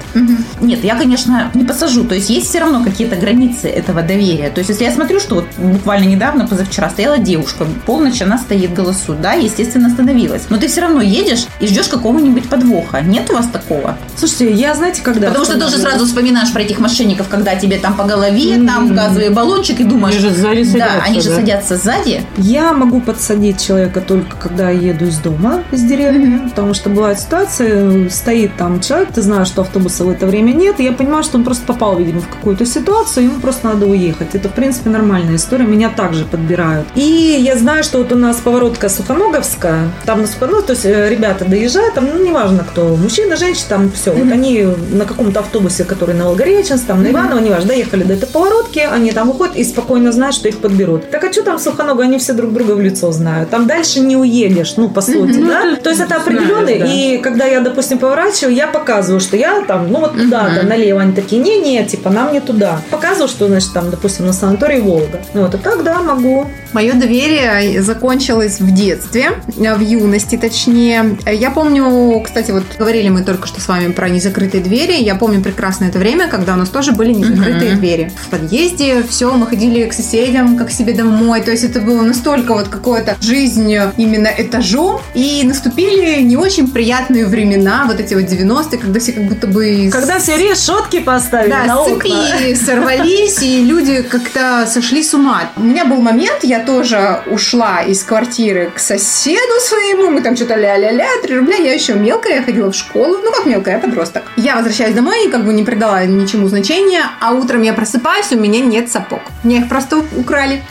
Нет, 0.61 0.83
я, 0.83 0.95
конечно, 0.95 1.51
не 1.53 1.65
посажу. 1.65 2.03
То 2.03 2.15
есть 2.15 2.29
есть 2.29 2.47
все 2.47 2.59
равно 2.59 2.83
какие-то 2.83 3.15
границы 3.15 3.67
этого 3.67 4.01
доверия. 4.01 4.49
То 4.49 4.59
есть 4.59 4.69
если 4.69 4.85
я 4.85 4.91
смотрю, 4.91 5.19
что 5.19 5.35
вот 5.35 5.45
буквально 5.57 6.05
недавно, 6.05 6.47
позавчера, 6.47 6.89
стояла 6.89 7.17
девушка, 7.17 7.65
полночь 7.85 8.21
она 8.21 8.37
стоит, 8.37 8.73
голосует, 8.73 9.21
да, 9.21 9.33
естественно, 9.33 9.87
остановилась. 9.87 10.18
Но 10.49 10.57
ты 10.57 10.67
все 10.67 10.81
равно 10.81 11.01
едешь 11.01 11.45
и 11.59 11.67
ждешь 11.67 11.87
какого-нибудь 11.87 12.49
подвоха. 12.49 13.01
Нет 13.01 13.29
у 13.29 13.33
вас 13.33 13.47
такого? 13.47 13.97
Слушайте, 14.15 14.51
я 14.51 14.73
знаете, 14.73 15.01
когда... 15.01 15.27
Потому 15.27 15.45
что 15.45 15.59
тоже 15.59 15.77
сразу 15.77 16.05
вспоминаешь 16.05 16.51
про 16.51 16.61
этих 16.61 16.79
мошенников, 16.79 17.27
когда 17.29 17.55
тебе 17.55 17.77
там 17.77 17.95
по 17.95 18.03
голове, 18.03 18.61
там 18.65 18.93
газовый 18.93 19.29
баллончик, 19.29 19.79
и 19.79 19.83
думаешь... 19.83 20.15
Они 20.15 20.23
же 20.23 20.33
сзади 20.33 20.63
Да, 20.63 20.71
садятся, 20.71 21.03
они 21.03 21.21
же 21.21 21.29
да. 21.29 21.35
садятся 21.35 21.77
сзади. 21.77 22.23
Я 22.37 22.73
могу 22.73 23.01
подсадить 23.01 23.61
человека 23.61 24.01
только 24.01 24.35
когда 24.37 24.69
я 24.69 24.89
еду 24.89 25.05
из 25.05 25.17
дома, 25.19 25.63
из 25.71 25.83
деревни, 25.83 26.49
потому 26.49 26.73
что 26.73 26.89
бывает 26.89 27.19
ситуация, 27.19 28.09
стоит 28.09 28.55
там 28.57 28.79
человек, 28.81 29.09
ты 29.13 29.21
знаешь, 29.21 29.47
что 29.47 29.61
автобуса 29.61 30.03
в 30.03 30.09
это 30.09 30.25
время 30.25 30.51
нет, 30.51 30.79
и 30.79 30.83
я 30.83 30.91
понимаю, 30.91 31.23
что 31.23 31.37
он 31.37 31.43
просто 31.43 31.65
попал, 31.65 31.97
видимо, 31.97 32.21
в 32.21 32.27
какую-то 32.27 32.65
ситуацию, 32.65 33.25
ему 33.25 33.39
просто 33.39 33.67
надо 33.67 33.85
уехать. 33.85 34.33
Это, 34.33 34.49
в 34.49 34.53
принципе, 34.53 34.89
нормальная 34.89 35.35
история, 35.35 35.65
меня 35.65 35.89
также 35.89 36.25
подбирают. 36.25 36.87
И 36.95 37.37
я 37.39 37.57
знаю, 37.57 37.83
что 37.83 37.99
вот 37.99 38.11
у 38.11 38.15
нас 38.15 38.37
поворотка 38.37 38.89
Сухоноговская, 38.89 39.89
там 40.09 40.21
на 40.21 40.27
Сухоноговском, 40.27 40.65
то 40.65 40.73
есть 40.73 40.85
э, 40.85 41.07
ребята 41.07 41.45
доезжают, 41.45 41.93
там, 41.93 42.07
ну, 42.11 42.25
неважно 42.25 42.65
кто, 42.67 42.95
мужчина, 42.95 43.35
женщина, 43.35 43.65
там 43.69 43.91
все. 43.91 44.11
Вот 44.11 44.31
они 44.31 44.67
на 44.91 45.05
каком-то 45.05 45.41
автобусе, 45.41 45.83
который 45.83 46.15
на 46.15 46.25
Волгореченск, 46.25 46.87
там 46.87 47.03
на 47.03 47.11
Иваново, 47.11 47.37
неважно, 47.37 47.67
доехали 47.67 48.01
до 48.01 48.15
этой 48.15 48.25
поворотки, 48.25 48.79
они 48.79 49.11
там 49.11 49.27
выходят 49.27 49.55
и 49.55 49.63
спокойно 49.63 50.11
знают, 50.11 50.35
что 50.35 50.49
их 50.49 50.57
подберут. 50.57 51.11
Так 51.11 51.23
а 51.23 51.31
что 51.31 51.43
там 51.43 51.59
Сухонога, 51.59 52.05
они 52.05 52.17
все 52.17 52.33
друг 52.33 52.51
друга 52.53 52.71
в 52.71 52.81
лицо 52.81 53.11
знают. 53.11 53.51
Там 53.51 53.67
дальше 53.67 53.99
не 53.99 54.17
уедешь, 54.17 54.77
ну, 54.77 54.89
по 54.89 55.01
сути, 55.01 55.37
да? 55.37 55.75
То 55.75 55.91
есть 55.91 56.01
это 56.01 56.15
определенный, 56.15 56.79
да. 56.79 56.85
и 56.87 57.19
когда 57.19 57.45
я, 57.45 57.59
допустим, 57.59 57.99
поворачиваю, 57.99 58.55
я 58.55 58.65
показываю, 58.65 59.19
что 59.19 59.37
я 59.37 59.61
там, 59.67 59.91
ну, 59.91 59.99
вот 59.99 60.13
туда-то, 60.17 60.65
налево. 60.65 61.01
Они 61.01 61.13
такие, 61.13 61.39
не-не, 61.39 61.85
типа, 61.85 62.09
нам 62.09 62.33
не 62.33 62.39
туда. 62.39 62.81
Показываю, 62.89 63.27
что, 63.29 63.45
значит, 63.45 63.73
там, 63.73 63.91
допустим, 63.91 64.25
на 64.25 64.33
санатории 64.33 64.79
Волга. 64.79 65.21
Ну, 65.35 65.43
вот, 65.43 65.53
и 65.53 65.57
так, 65.59 65.83
да, 65.83 66.01
могу. 66.01 66.47
Мое 66.73 66.93
доверие 66.93 67.81
закончилось 67.81 68.59
в 68.59 68.73
детстве, 68.73 69.31
э, 69.57 69.75
в 69.75 69.79
юности 69.79 70.37
точнее. 70.37 71.17
Я 71.25 71.51
помню, 71.51 72.21
кстати, 72.23 72.51
вот 72.51 72.63
говорили 72.77 73.09
мы 73.09 73.23
только 73.23 73.47
что 73.47 73.59
с 73.59 73.67
вами 73.67 73.91
про 73.91 74.09
незакрытые 74.09 74.63
двери. 74.63 75.01
Я 75.01 75.15
помню 75.15 75.41
прекрасно 75.41 75.85
это 75.85 75.97
время, 75.97 76.27
когда 76.27 76.53
у 76.53 76.57
нас 76.57 76.69
тоже 76.69 76.91
были 76.91 77.13
незакрытые 77.13 77.75
двери. 77.75 78.11
В 78.21 78.29
подъезде 78.29 79.03
все, 79.03 79.33
мы 79.33 79.47
ходили 79.47 79.85
к 79.85 79.93
соседям, 79.93 80.57
как 80.57 80.67
к 80.67 80.71
себе 80.71 80.93
домой. 80.93 81.41
То 81.41 81.51
есть 81.51 81.63
это 81.63 81.81
было 81.81 82.01
настолько 82.03 82.53
вот 82.53 82.67
какое-то 82.67 83.17
жизнь 83.21 83.75
именно 83.97 84.27
этажом. 84.27 85.01
И 85.15 85.41
наступили 85.43 86.21
не 86.21 86.37
очень 86.37 86.69
приятные 86.69 87.25
времена, 87.25 87.85
вот 87.87 87.99
эти 87.99 88.13
вот 88.13 88.23
90-е, 88.23 88.77
когда 88.77 88.99
все 88.99 89.13
как 89.13 89.23
будто 89.23 89.47
бы... 89.47 89.89
Когда 89.91 90.19
все 90.19 90.37
решетки 90.37 90.99
поставили 90.99 91.49
да, 91.49 91.65
на 91.65 91.81
окна. 91.81 92.09
сорвались, 92.55 93.41
и 93.41 93.63
люди 93.63 94.01
как-то 94.03 94.67
сошли 94.67 95.03
с 95.03 95.13
ума. 95.13 95.49
У 95.55 95.61
меня 95.61 95.85
был 95.85 95.97
момент, 95.97 96.43
я 96.43 96.58
тоже 96.59 97.21
ушла 97.27 97.81
из 97.81 98.03
квартиры 98.03 98.71
к 98.75 98.79
соседу 98.79 99.59
своему, 99.59 100.09
мы 100.09 100.21
там 100.21 100.35
что-то 100.35 100.55
ля-ля-ля, 100.55 101.07
3 101.21 101.37
рубля, 101.37 101.57
я 101.57 101.73
еще 101.73 101.93
мелкая, 101.93 102.35
я 102.35 102.43
ходила 102.43 102.71
в 102.71 102.75
школу, 102.75 103.17
ну 103.23 103.31
как 103.31 103.45
мелкая, 103.45 103.75
я 103.75 103.81
подросток. 103.81 104.23
Я 104.35 104.55
возвращаюсь 104.55 104.95
домой 104.95 105.25
и 105.25 105.31
как 105.31 105.45
бы 105.45 105.53
не 105.53 105.63
придала 105.63 106.05
ничему 106.05 106.47
значения, 106.47 107.03
а 107.19 107.31
утром 107.31 107.61
я 107.61 107.73
просыпаюсь, 107.73 108.31
у 108.31 108.39
меня 108.39 108.59
нет 108.59 108.91
сапог. 108.91 109.21
Мне 109.43 109.59
их 109.59 109.69
просто 109.69 110.03
украли. 110.17 110.63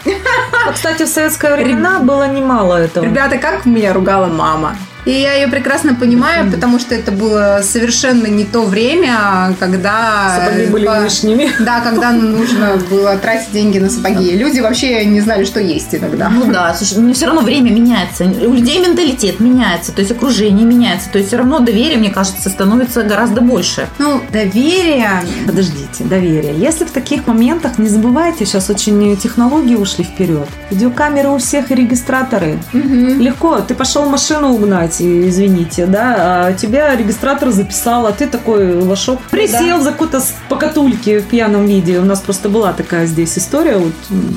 А, 0.66 0.73
кстати, 0.73 1.04
в 1.04 1.09
советское 1.09 1.57
времена 1.57 2.00
было 2.00 2.28
немало 2.28 2.76
этого. 2.76 3.04
Ребята, 3.04 3.38
как 3.38 3.66
меня 3.66 3.92
ругала 3.92 4.26
мама. 4.26 4.76
И 5.04 5.10
я 5.10 5.34
ее 5.34 5.48
прекрасно 5.48 5.94
понимаю, 5.94 6.50
потому 6.50 6.78
что 6.78 6.94
это 6.94 7.12
было 7.12 7.60
совершенно 7.62 8.26
не 8.26 8.44
то 8.44 8.62
время, 8.62 9.54
когда... 9.58 10.44
Сапоги 10.44 10.66
были 10.66 10.86
по- 10.86 11.02
лишними. 11.02 11.50
Да, 11.60 11.80
когда 11.80 12.12
нужно 12.12 12.76
было 12.90 13.16
тратить 13.16 13.52
деньги 13.52 13.78
на 13.78 13.88
сапоги. 13.88 14.32
Люди 14.32 14.60
вообще 14.60 15.04
не 15.06 15.20
знали, 15.20 15.44
что 15.44 15.60
есть 15.60 15.94
иногда. 15.94 16.28
Ну 16.28 16.52
да, 16.52 16.74
слушай, 16.74 16.98
но 16.98 17.14
все 17.14 17.26
равно 17.26 17.40
время 17.40 17.70
меняется. 17.70 18.24
У 18.24 18.52
людей 18.52 18.80
менталитет 18.80 19.40
меняется, 19.40 19.92
то 19.92 20.00
есть 20.00 20.12
окружение 20.12 20.66
меняется. 20.66 21.08
То 21.10 21.18
есть 21.18 21.28
все 21.28 21.38
равно 21.38 21.60
доверие, 21.60 21.96
мне 21.98 22.10
кажется, 22.10 22.48
становится 22.50 23.02
гораздо 23.02 23.40
больше. 23.40 23.86
Ну, 23.98 24.20
доверие... 24.32 25.22
Подождите, 25.46 26.04
доверие. 26.04 26.54
Если 26.58 26.84
в 26.84 26.90
таких 26.90 27.26
моментах, 27.26 27.78
не 27.78 27.88
забывайте, 27.88 28.44
сейчас 28.44 28.68
очень 28.68 29.16
технологии 29.16 29.74
ушли 29.74 30.04
вперед. 30.04 30.48
Видеокамеры 30.70 31.30
у 31.30 31.38
всех 31.38 31.70
и 31.70 31.74
регистраторы. 31.74 32.58
Легко, 32.72 33.60
ты 33.60 33.74
пошел 33.74 34.08
машину 34.08 34.52
угнать, 34.52 34.88
и, 35.00 35.28
извините, 35.28 35.87
да, 35.87 36.47
а 36.47 36.52
тебя 36.52 36.95
регистратор 36.97 37.50
записал, 37.50 38.07
а 38.07 38.12
ты 38.12 38.26
такой 38.26 38.75
лошок 38.75 39.21
присел 39.30 39.80
за 39.80 39.92
какой-то 39.92 40.23
покатульки 40.49 41.18
в 41.18 41.25
пьяном 41.25 41.66
виде. 41.66 41.99
У 41.99 42.04
нас 42.04 42.21
просто 42.21 42.49
была 42.49 42.73
такая 42.73 43.07
здесь 43.07 43.38
история 43.38 43.76
вот 43.76 43.92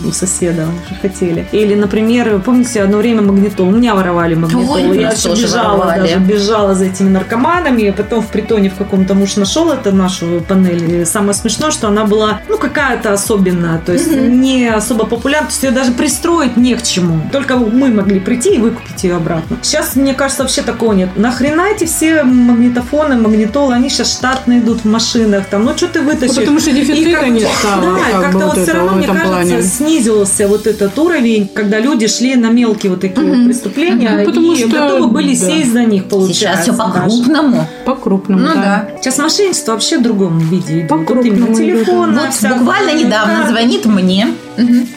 у 0.06 0.12
соседа, 0.12 0.68
уже 0.86 1.00
хотели. 1.02 1.48
Или, 1.52 1.76
например, 1.76 2.42
помните, 2.44 2.82
одно 2.84 2.98
время 2.98 3.22
магнитол, 3.22 3.68
у 3.68 3.72
меня 3.72 3.96
воровали 3.96 4.36
магнитол, 4.36 4.74
Ой, 4.74 5.00
я 5.00 5.12
еще 5.12 5.30
бежала 5.30 5.78
воровали. 5.78 6.14
даже, 6.14 6.20
бежала 6.20 6.76
за 6.76 6.86
этими 6.86 7.10
наркоманами, 7.10 7.84
и 7.84 7.92
потом 7.92 8.22
в 8.22 8.28
притоне 8.28 8.70
в 8.70 8.76
каком-то 8.76 9.14
муж 9.14 9.36
нашел 9.36 9.72
это 9.72 9.92
нашу 9.92 10.44
панель. 10.48 11.02
И 11.02 11.06
самое 11.06 11.34
смешное, 11.34 11.72
что 11.72 11.88
она 11.88 12.06
была, 12.06 12.42
ну, 12.50 12.58
какая-то 12.58 13.14
особенная, 13.14 13.80
то 13.80 13.94
есть 13.94 14.12
не 14.12 14.68
особо 14.68 15.06
популярна, 15.06 15.48
то 15.48 15.54
есть 15.54 15.64
ее 15.64 15.72
даже 15.72 15.92
пристроить 15.92 16.58
не 16.58 16.76
к 16.76 16.84
чему. 16.84 17.22
Только 17.32 17.58
мы 17.58 17.90
могли 17.90 18.20
прийти 18.20 18.56
и 18.56 18.58
выкупить 18.58 19.04
ее 19.04 19.16
обратно. 19.16 19.58
Сейчас, 19.62 19.96
мне 19.96 20.14
кажется, 20.14 20.41
вообще 20.42 20.62
такого 20.62 20.94
нет. 20.94 21.10
Нахрена 21.16 21.68
эти 21.74 21.86
все 21.86 22.24
магнитофоны, 22.24 23.16
магнитолы, 23.16 23.74
они 23.74 23.90
сейчас 23.90 24.14
штатно 24.14 24.60
идут 24.60 24.82
в 24.82 24.86
машинах, 24.86 25.46
там, 25.48 25.64
ну, 25.66 25.76
что 25.76 25.88
ты 25.88 26.02
вытащишь? 26.02 26.36
Потому 26.36 26.60
что 26.60 26.72
дефицита 26.72 27.28
не 27.30 27.40
стало. 27.42 27.98
Да, 27.98 28.22
как-то 28.22 28.38
вот 28.40 28.56
вот 28.58 28.64
все 28.64 28.74
равно, 28.74 28.94
мне 28.94 29.08
кажется, 29.08 29.28
плане. 29.28 29.62
снизился 29.64 30.48
вот 30.48 30.68
этот 30.68 30.98
уровень, 30.98 31.50
когда 31.54 31.80
люди 31.80 32.08
шли 32.08 32.36
на 32.36 32.50
мелкие 32.50 32.92
вот 32.92 33.02
такие 33.02 33.26
вот 33.28 33.46
преступления 33.46 34.10
Мгм. 34.10 34.26
Потому 34.26 34.54
и 34.54 34.58
что, 34.58 34.68
готовы 34.70 35.08
были 35.08 35.36
да. 35.36 35.46
сесть 35.46 35.72
за 35.72 35.84
них, 35.84 36.06
получается. 36.06 36.34
Сейчас 36.34 36.62
все 36.62 36.74
по-крупному. 36.74 37.68
По-крупному, 37.86 38.42
Ну 38.42 38.54
да. 38.54 38.62
да. 38.62 38.90
Сейчас 39.02 39.18
мошенничество 39.18 39.74
вообще 39.74 39.98
в 39.98 40.02
другом 40.04 40.40
виде 40.40 40.80
идет. 40.80 40.92
Вот 40.92 41.00
По-крупному 41.00 41.36
именно 41.38 41.54
идет. 41.54 41.58
телефон. 41.86 42.14
Вот 42.20 42.58
буквально 42.58 42.94
недавно 42.94 43.48
звонит 43.48 43.86
мне, 43.86 44.28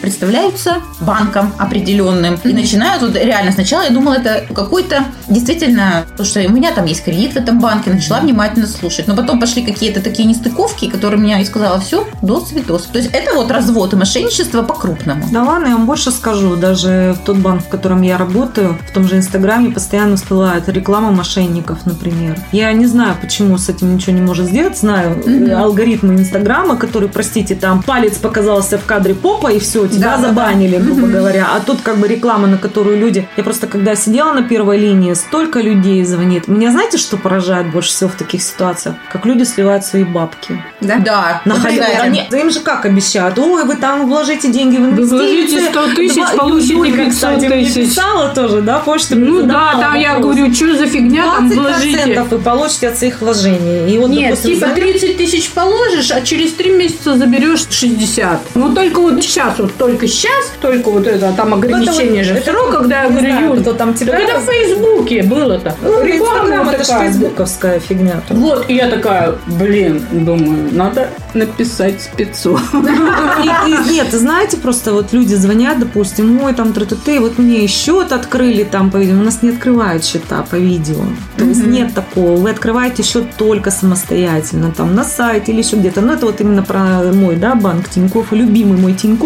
представляются 0.01 0.77
банком 1.01 1.53
определенным. 1.57 2.39
И 2.43 2.53
начинают 2.53 3.01
вот 3.01 3.15
реально 3.15 3.51
сначала 3.51 3.83
я 3.83 3.89
думала 3.89 4.15
это 4.15 4.45
какой-то 4.53 5.05
действительно 5.27 6.05
то 6.17 6.23
что 6.23 6.39
у 6.41 6.49
меня 6.49 6.71
там 6.71 6.85
есть 6.85 7.03
кредит 7.03 7.33
в 7.33 7.37
этом 7.37 7.59
банке 7.59 7.89
начала 7.89 8.19
внимательно 8.19 8.67
слушать. 8.67 9.07
Но 9.07 9.15
потом 9.15 9.39
пошли 9.39 9.63
какие-то 9.63 10.01
такие 10.01 10.27
нестыковки 10.27 10.89
которые 10.89 11.21
меня 11.21 11.39
и 11.39 11.45
сказала 11.45 11.79
все 11.79 12.07
до 12.21 12.39
свидос 12.39 12.83
то 12.83 12.97
есть 12.97 13.11
это 13.13 13.35
вот 13.35 13.51
развод 13.51 13.93
и 13.93 13.95
мошенничество 13.95 14.61
по 14.61 14.73
крупному 14.73 15.25
Да 15.31 15.43
ладно, 15.43 15.67
я 15.67 15.73
вам 15.75 15.85
больше 15.85 16.11
скажу. 16.11 16.55
Даже 16.55 17.15
в 17.19 17.25
тот 17.25 17.37
банк, 17.37 17.63
в 17.63 17.67
котором 17.67 18.01
я 18.01 18.17
работаю, 18.17 18.77
в 18.89 18.93
том 18.93 19.07
же 19.07 19.17
Инстаграме 19.17 19.71
постоянно 19.71 20.15
всплывает 20.15 20.67
реклама 20.69 21.11
мошенников, 21.11 21.85
например. 21.85 22.37
Я 22.51 22.71
не 22.73 22.85
знаю, 22.85 23.15
почему 23.19 23.57
с 23.57 23.69
этим 23.69 23.95
ничего 23.95 24.13
не 24.13 24.21
может 24.21 24.47
сделать. 24.47 24.77
Знаю 24.77 25.21
э, 25.25 25.51
алгоритмы 25.51 26.15
Инстаграма, 26.15 26.77
который, 26.77 27.09
простите, 27.09 27.55
там 27.55 27.83
палец 27.83 28.17
показался 28.17 28.77
в 28.77 28.85
кадре 28.85 29.13
попой, 29.13 29.54
и 29.55 29.59
все, 29.59 29.87
тебя 29.87 30.11
Да, 30.11 30.17
да, 30.17 30.27
забанили, 30.29 30.77
грубо 30.77 31.07
говоря. 31.07 31.47
А 31.55 31.59
тут 31.59 31.81
как 31.81 31.97
бы 31.97 32.07
реклама, 32.07 32.47
на 32.47 32.57
которую 32.57 32.99
люди... 32.99 33.27
Я 33.37 33.43
просто 33.43 33.67
когда 33.67 33.95
сидела 33.95 34.33
на 34.33 34.43
первой 34.43 34.77
линии, 34.77 35.13
столько 35.13 35.59
людей 35.61 36.03
звонит. 36.03 36.47
Меня 36.47 36.71
знаете, 36.71 36.97
что 36.97 37.17
поражает 37.17 37.71
больше 37.71 37.89
всего 37.89 38.09
в 38.09 38.15
таких 38.15 38.41
ситуациях? 38.43 38.95
Как 39.11 39.25
люди 39.25 39.43
сливают 39.43 39.85
свои 39.85 40.03
бабки. 40.03 40.61
Да? 40.81 40.97
Да. 40.97 41.41
На 41.45 41.55
халяву. 41.55 41.85
Они- 42.01 42.23
да 42.29 42.37
им 42.39 42.49
же 42.49 42.59
как 42.59 42.85
обещают? 42.85 43.37
Ой, 43.39 43.63
вы 43.63 43.75
там 43.75 44.07
вложите 44.07 44.51
деньги 44.51 44.77
в 44.77 44.81
Вы 44.81 44.87
инвестиции. 44.89 45.15
вложите 45.15 45.69
100 45.71 45.95
тысяч, 45.95 46.15
Два- 46.15 46.37
получите 46.37 46.73
Юлька, 46.73 46.97
500 47.05 47.13
кстати, 47.13 47.45
мне 47.45 47.65
тысяч. 47.65 47.89
писала 47.89 48.29
тоже, 48.29 48.61
да, 48.61 48.79
почту 48.79 49.15
мне 49.15 49.29
Ну 49.29 49.43
да, 49.43 49.71
там 49.79 49.95
я 49.95 50.15
вопрос. 50.15 50.35
говорю, 50.35 50.53
что 50.53 50.77
за 50.77 50.87
фигня, 50.87 51.23
там 51.35 51.49
20% 51.49 51.59
вложите. 51.59 52.21
вы 52.29 52.37
получите 52.39 52.87
от 52.89 52.97
своих 52.97 53.21
вложений. 53.21 53.93
И 53.93 53.97
вот, 53.97 54.09
Нет, 54.09 54.31
допустим, 54.31 54.53
типа 54.55 54.67
за- 54.67 54.73
30 54.75 55.17
тысяч 55.17 55.49
положишь, 55.51 56.11
а 56.11 56.21
через 56.21 56.53
3 56.53 56.71
месяца 56.71 57.17
заберешь 57.17 57.65
60. 57.69 58.41
Ну 58.55 58.73
только 58.73 58.99
вот 59.01 59.21
сейчас, 59.35 59.59
вот 59.59 59.73
только 59.77 60.07
сейчас, 60.07 60.53
только 60.61 60.89
вот 60.89 61.05
это, 61.07 61.33
там 61.33 61.53
ограничение 61.53 62.23
же 62.23 62.35
это 62.35 62.53
когда 62.71 63.03
я 63.03 63.09
говорю, 63.09 63.27
знаю, 63.27 63.49
Юль, 63.49 63.61
кто 63.61 63.73
там 63.73 63.93
тебя 63.93 64.17
это 64.17 64.39
в 64.39 64.45
Фейсбуке 64.45 65.23
было-то. 65.23 65.75
Ну, 65.81 66.03
Реклама 66.03 66.71
это 66.71 66.85
такая. 66.85 67.09
фейсбуковская 67.09 67.79
фигня. 67.79 68.21
Вот, 68.29 68.65
и 68.69 68.75
я 68.75 68.89
такая, 68.89 69.35
блин, 69.45 70.05
думаю, 70.11 70.69
надо 70.71 71.09
написать 71.33 72.01
спецу. 72.01 72.57
Нет, 73.89 74.11
знаете, 74.11 74.57
просто 74.57 74.93
вот 74.93 75.11
люди 75.11 75.35
звонят, 75.35 75.79
допустим, 75.79 76.41
ой, 76.41 76.53
там 76.53 76.73
тра 76.73 76.85
ты 76.85 77.19
вот 77.19 77.37
мне 77.37 77.67
счет 77.67 78.11
открыли 78.11 78.63
там, 78.63 78.89
по 78.89 78.97
видео. 78.97 79.15
У 79.15 79.23
нас 79.23 79.41
не 79.41 79.49
открывают 79.49 80.05
счета 80.05 80.45
по 80.49 80.55
видео. 80.55 81.03
То 81.37 81.43
есть 81.43 81.65
нет 81.65 81.93
такого. 81.93 82.37
Вы 82.37 82.51
открываете 82.51 83.03
счет 83.03 83.25
только 83.37 83.71
самостоятельно, 83.71 84.71
там, 84.71 84.95
на 84.95 85.03
сайте 85.03 85.51
или 85.51 85.59
еще 85.59 85.75
где-то. 85.75 86.01
Ну, 86.01 86.13
это 86.13 86.25
вот 86.25 86.39
именно 86.41 86.63
про 86.63 87.01
мой, 87.11 87.35
да, 87.35 87.55
банк 87.55 87.89
Тинькофф, 87.89 88.31
любимый 88.31 88.77
мой 88.77 88.93
Тинькофф. 88.93 89.24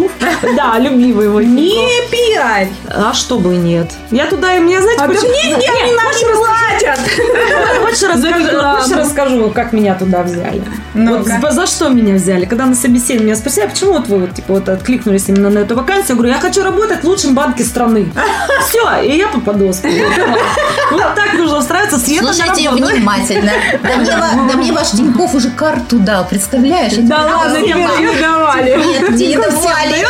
Да, 0.56 0.78
любимый 0.78 1.28
мой 1.28 1.44
Тинькофф. 1.44 2.19
Пиарь. 2.34 2.68
А 2.88 3.12
что 3.12 3.38
бы 3.38 3.56
нет? 3.56 3.90
Я 4.10 4.26
туда, 4.26 4.54
и 4.56 4.60
мне, 4.60 4.80
знаете, 4.80 5.02
А 5.02 5.08
почему- 5.08 5.28
хочешь 5.28 5.96
наши 5.96 6.26
расскажу- 6.26 7.80
Хочешь 7.82 8.02
расскажу, 8.14 8.46
рекламу. 8.46 8.80
хочешь 8.82 8.96
расскажу, 8.96 9.50
как 9.50 9.72
меня 9.72 9.94
туда 9.94 10.22
взяли? 10.22 10.62
Вот 10.94 11.26
за, 11.52 11.66
что 11.66 11.88
меня 11.88 12.14
взяли? 12.14 12.44
Когда 12.44 12.66
на 12.66 12.74
собеседовании 12.74 13.26
меня 13.26 13.36
спросили, 13.36 13.64
а 13.64 13.68
почему 13.68 13.92
вот 13.92 14.08
вы 14.08 14.18
вот, 14.20 14.34
типа, 14.34 14.54
вот 14.54 14.68
откликнулись 14.68 15.28
именно 15.28 15.50
на 15.50 15.60
эту 15.60 15.74
вакансию? 15.76 16.10
Я 16.10 16.14
говорю, 16.16 16.32
я 16.34 16.40
хочу 16.40 16.62
работать 16.62 17.02
в 17.02 17.04
лучшем 17.04 17.34
банке 17.34 17.64
страны. 17.64 18.12
Все, 18.68 19.02
и 19.02 19.16
я 19.16 19.28
попадос. 19.28 19.80
Вот 20.90 21.14
так 21.14 21.32
нужно 21.34 21.58
устраиваться. 21.58 21.98
Слушайте 21.98 22.70
внимательно. 22.70 23.52
Да 23.82 24.56
мне, 24.56 24.72
ваш 24.72 24.90
Тинькофф 24.90 25.34
уже 25.34 25.50
карту 25.50 25.98
дал, 25.98 26.24
представляешь? 26.26 26.94
Да 26.96 27.22
ладно, 27.22 27.54
даю. 27.54 27.76
не 27.76 28.20
давали. 28.20 28.76
Нет, 28.76 29.10
не 29.10 29.36
давали. 29.36 30.06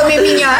Кроме 0.00 0.18
меня. 0.18 0.50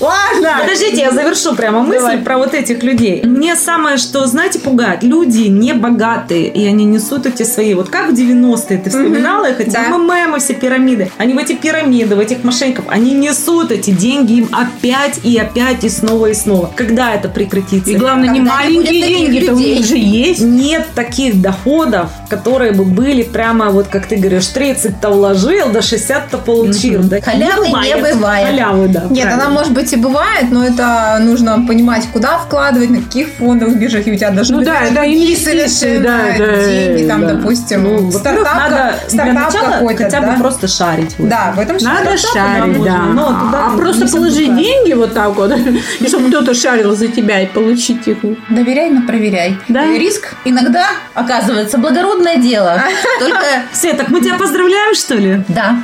Ладно. 0.00 0.62
Подождите, 0.94 1.02
я 1.02 1.10
завершу 1.10 1.54
прямо 1.54 1.80
мысль 1.80 2.00
Давай. 2.00 2.18
про 2.18 2.38
вот 2.38 2.54
этих 2.54 2.82
людей. 2.82 3.22
Мне 3.24 3.56
самое, 3.56 3.96
что, 3.96 4.26
знаете, 4.26 4.58
пугает. 4.58 5.02
Люди 5.02 5.48
не 5.48 5.72
богатые, 5.72 6.48
и 6.48 6.66
они 6.66 6.84
несут 6.84 7.26
эти 7.26 7.42
свои... 7.42 7.74
Вот 7.74 7.88
как 7.88 8.10
в 8.10 8.14
90-е 8.14 8.78
ты 8.78 8.90
вспоминала 8.90 9.50
их, 9.50 9.60
эти 9.60 9.70
да. 9.70 9.88
МММы, 9.88 10.38
все 10.38 10.54
пирамиды. 10.54 11.10
Они 11.18 11.34
в 11.34 11.38
эти 11.38 11.54
пирамиды, 11.54 12.16
в 12.16 12.18
этих 12.20 12.44
мошенников, 12.44 12.84
они 12.88 13.12
несут 13.12 13.72
эти 13.72 13.90
деньги 13.90 14.34
им 14.34 14.48
опять 14.52 15.20
и 15.24 15.36
опять 15.38 15.84
и 15.84 15.88
снова 15.88 16.26
и 16.26 16.34
снова. 16.34 16.70
Когда 16.76 17.14
это 17.14 17.28
прекратится? 17.28 17.90
И 17.90 17.96
главное, 17.96 18.28
не 18.28 18.40
Когда 18.40 18.62
не 18.66 18.74
маленькие 18.78 19.02
таких 19.02 19.18
деньги-то 19.18 19.54
у 19.54 19.58
них 19.58 19.86
же 19.86 19.96
есть. 19.96 20.40
нет 20.40 20.86
таких 20.94 21.40
доходов, 21.40 22.10
которые 22.28 22.72
бы 22.72 22.84
были 22.84 23.22
прямо 23.22 23.70
вот, 23.70 23.88
как 23.88 24.06
ты 24.06 24.16
говоришь, 24.16 24.50
30-то 24.54 25.10
вложил, 25.10 25.68
до 25.70 25.80
60-то 25.80 26.38
получил. 26.38 27.02
Да 27.02 27.20
Халявы 27.20 27.68
не 27.68 27.96
бывает. 27.96 28.48
Халявы, 28.48 28.88
да. 28.88 29.04
Нет, 29.10 29.24
правильно. 29.24 29.34
она 29.34 29.48
может 29.48 29.72
быть 29.72 29.92
и 29.92 29.96
бывает, 29.96 30.50
но 30.50 30.64
это 30.64 30.83
нужно 31.20 31.64
понимать, 31.66 32.06
куда 32.12 32.38
вкладывать, 32.38 32.90
на 32.90 33.00
каких 33.02 33.28
фондовых 33.38 33.76
биржах, 33.78 34.06
и 34.06 34.12
у 34.12 34.16
тебя 34.16 34.30
должны 34.30 34.56
Ну 34.56 34.58
быть 34.60 34.68
да, 34.68 34.80
да, 34.94 35.06
инвестиции, 35.06 35.98
да, 35.98 36.18
да, 36.38 36.64
деньги, 36.66 37.08
там, 37.08 37.20
да. 37.22 37.34
допустим, 37.34 37.82
Ну, 37.84 38.10
стартап, 38.12 38.44
надо 38.56 38.94
стартап 39.08 39.52
какой-то, 39.72 40.04
хотя 40.04 40.20
бы 40.20 40.26
да? 40.28 40.34
просто 40.38 40.68
шарить. 40.68 41.14
вот. 41.18 41.28
Да, 41.28 41.52
в 41.56 41.60
этом 41.60 41.78
же 41.78 41.84
Надо 41.84 42.16
шарить, 42.16 42.82
да. 42.82 42.98
но 42.98 43.28
туда 43.28 43.66
а 43.72 43.76
просто 43.76 44.08
положить 44.08 44.48
пускают. 44.48 44.56
деньги 44.56 44.92
вот 44.92 45.14
так 45.14 45.34
вот, 45.36 45.52
и 46.00 46.06
чтобы 46.08 46.28
кто-то 46.28 46.54
шарил 46.54 46.94
за 46.96 47.08
тебя 47.08 47.40
и 47.40 47.46
получить 47.46 48.06
их. 48.06 48.18
Доверяй, 48.50 48.90
но 48.90 49.06
проверяй. 49.06 49.58
Да. 49.68 49.86
Риск 49.86 50.34
иногда 50.44 50.86
оказывается 51.14 51.78
благородное 51.78 52.36
дело. 52.36 52.80
Только 53.18 53.40
Свет, 53.72 53.96
так 53.96 54.08
мы 54.08 54.20
тебя 54.20 54.34
поздравляем, 54.34 54.94
что 54.94 55.14
ли? 55.14 55.42
да. 55.48 55.76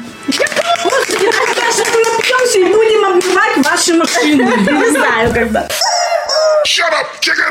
Господи, 0.82 1.26
когда 1.26 1.66
же 1.72 1.84
напьемся 2.40 2.58
и 2.58 2.64
будем 2.72 3.04
обнимать 3.04 3.56
ваши 3.66 3.94
машины? 3.94 4.42
Не 4.42 4.90
знаю, 4.90 5.32
когда. 5.32 5.68
Shut 6.66 6.92
up, 6.92 7.06
chicken! 7.20 7.50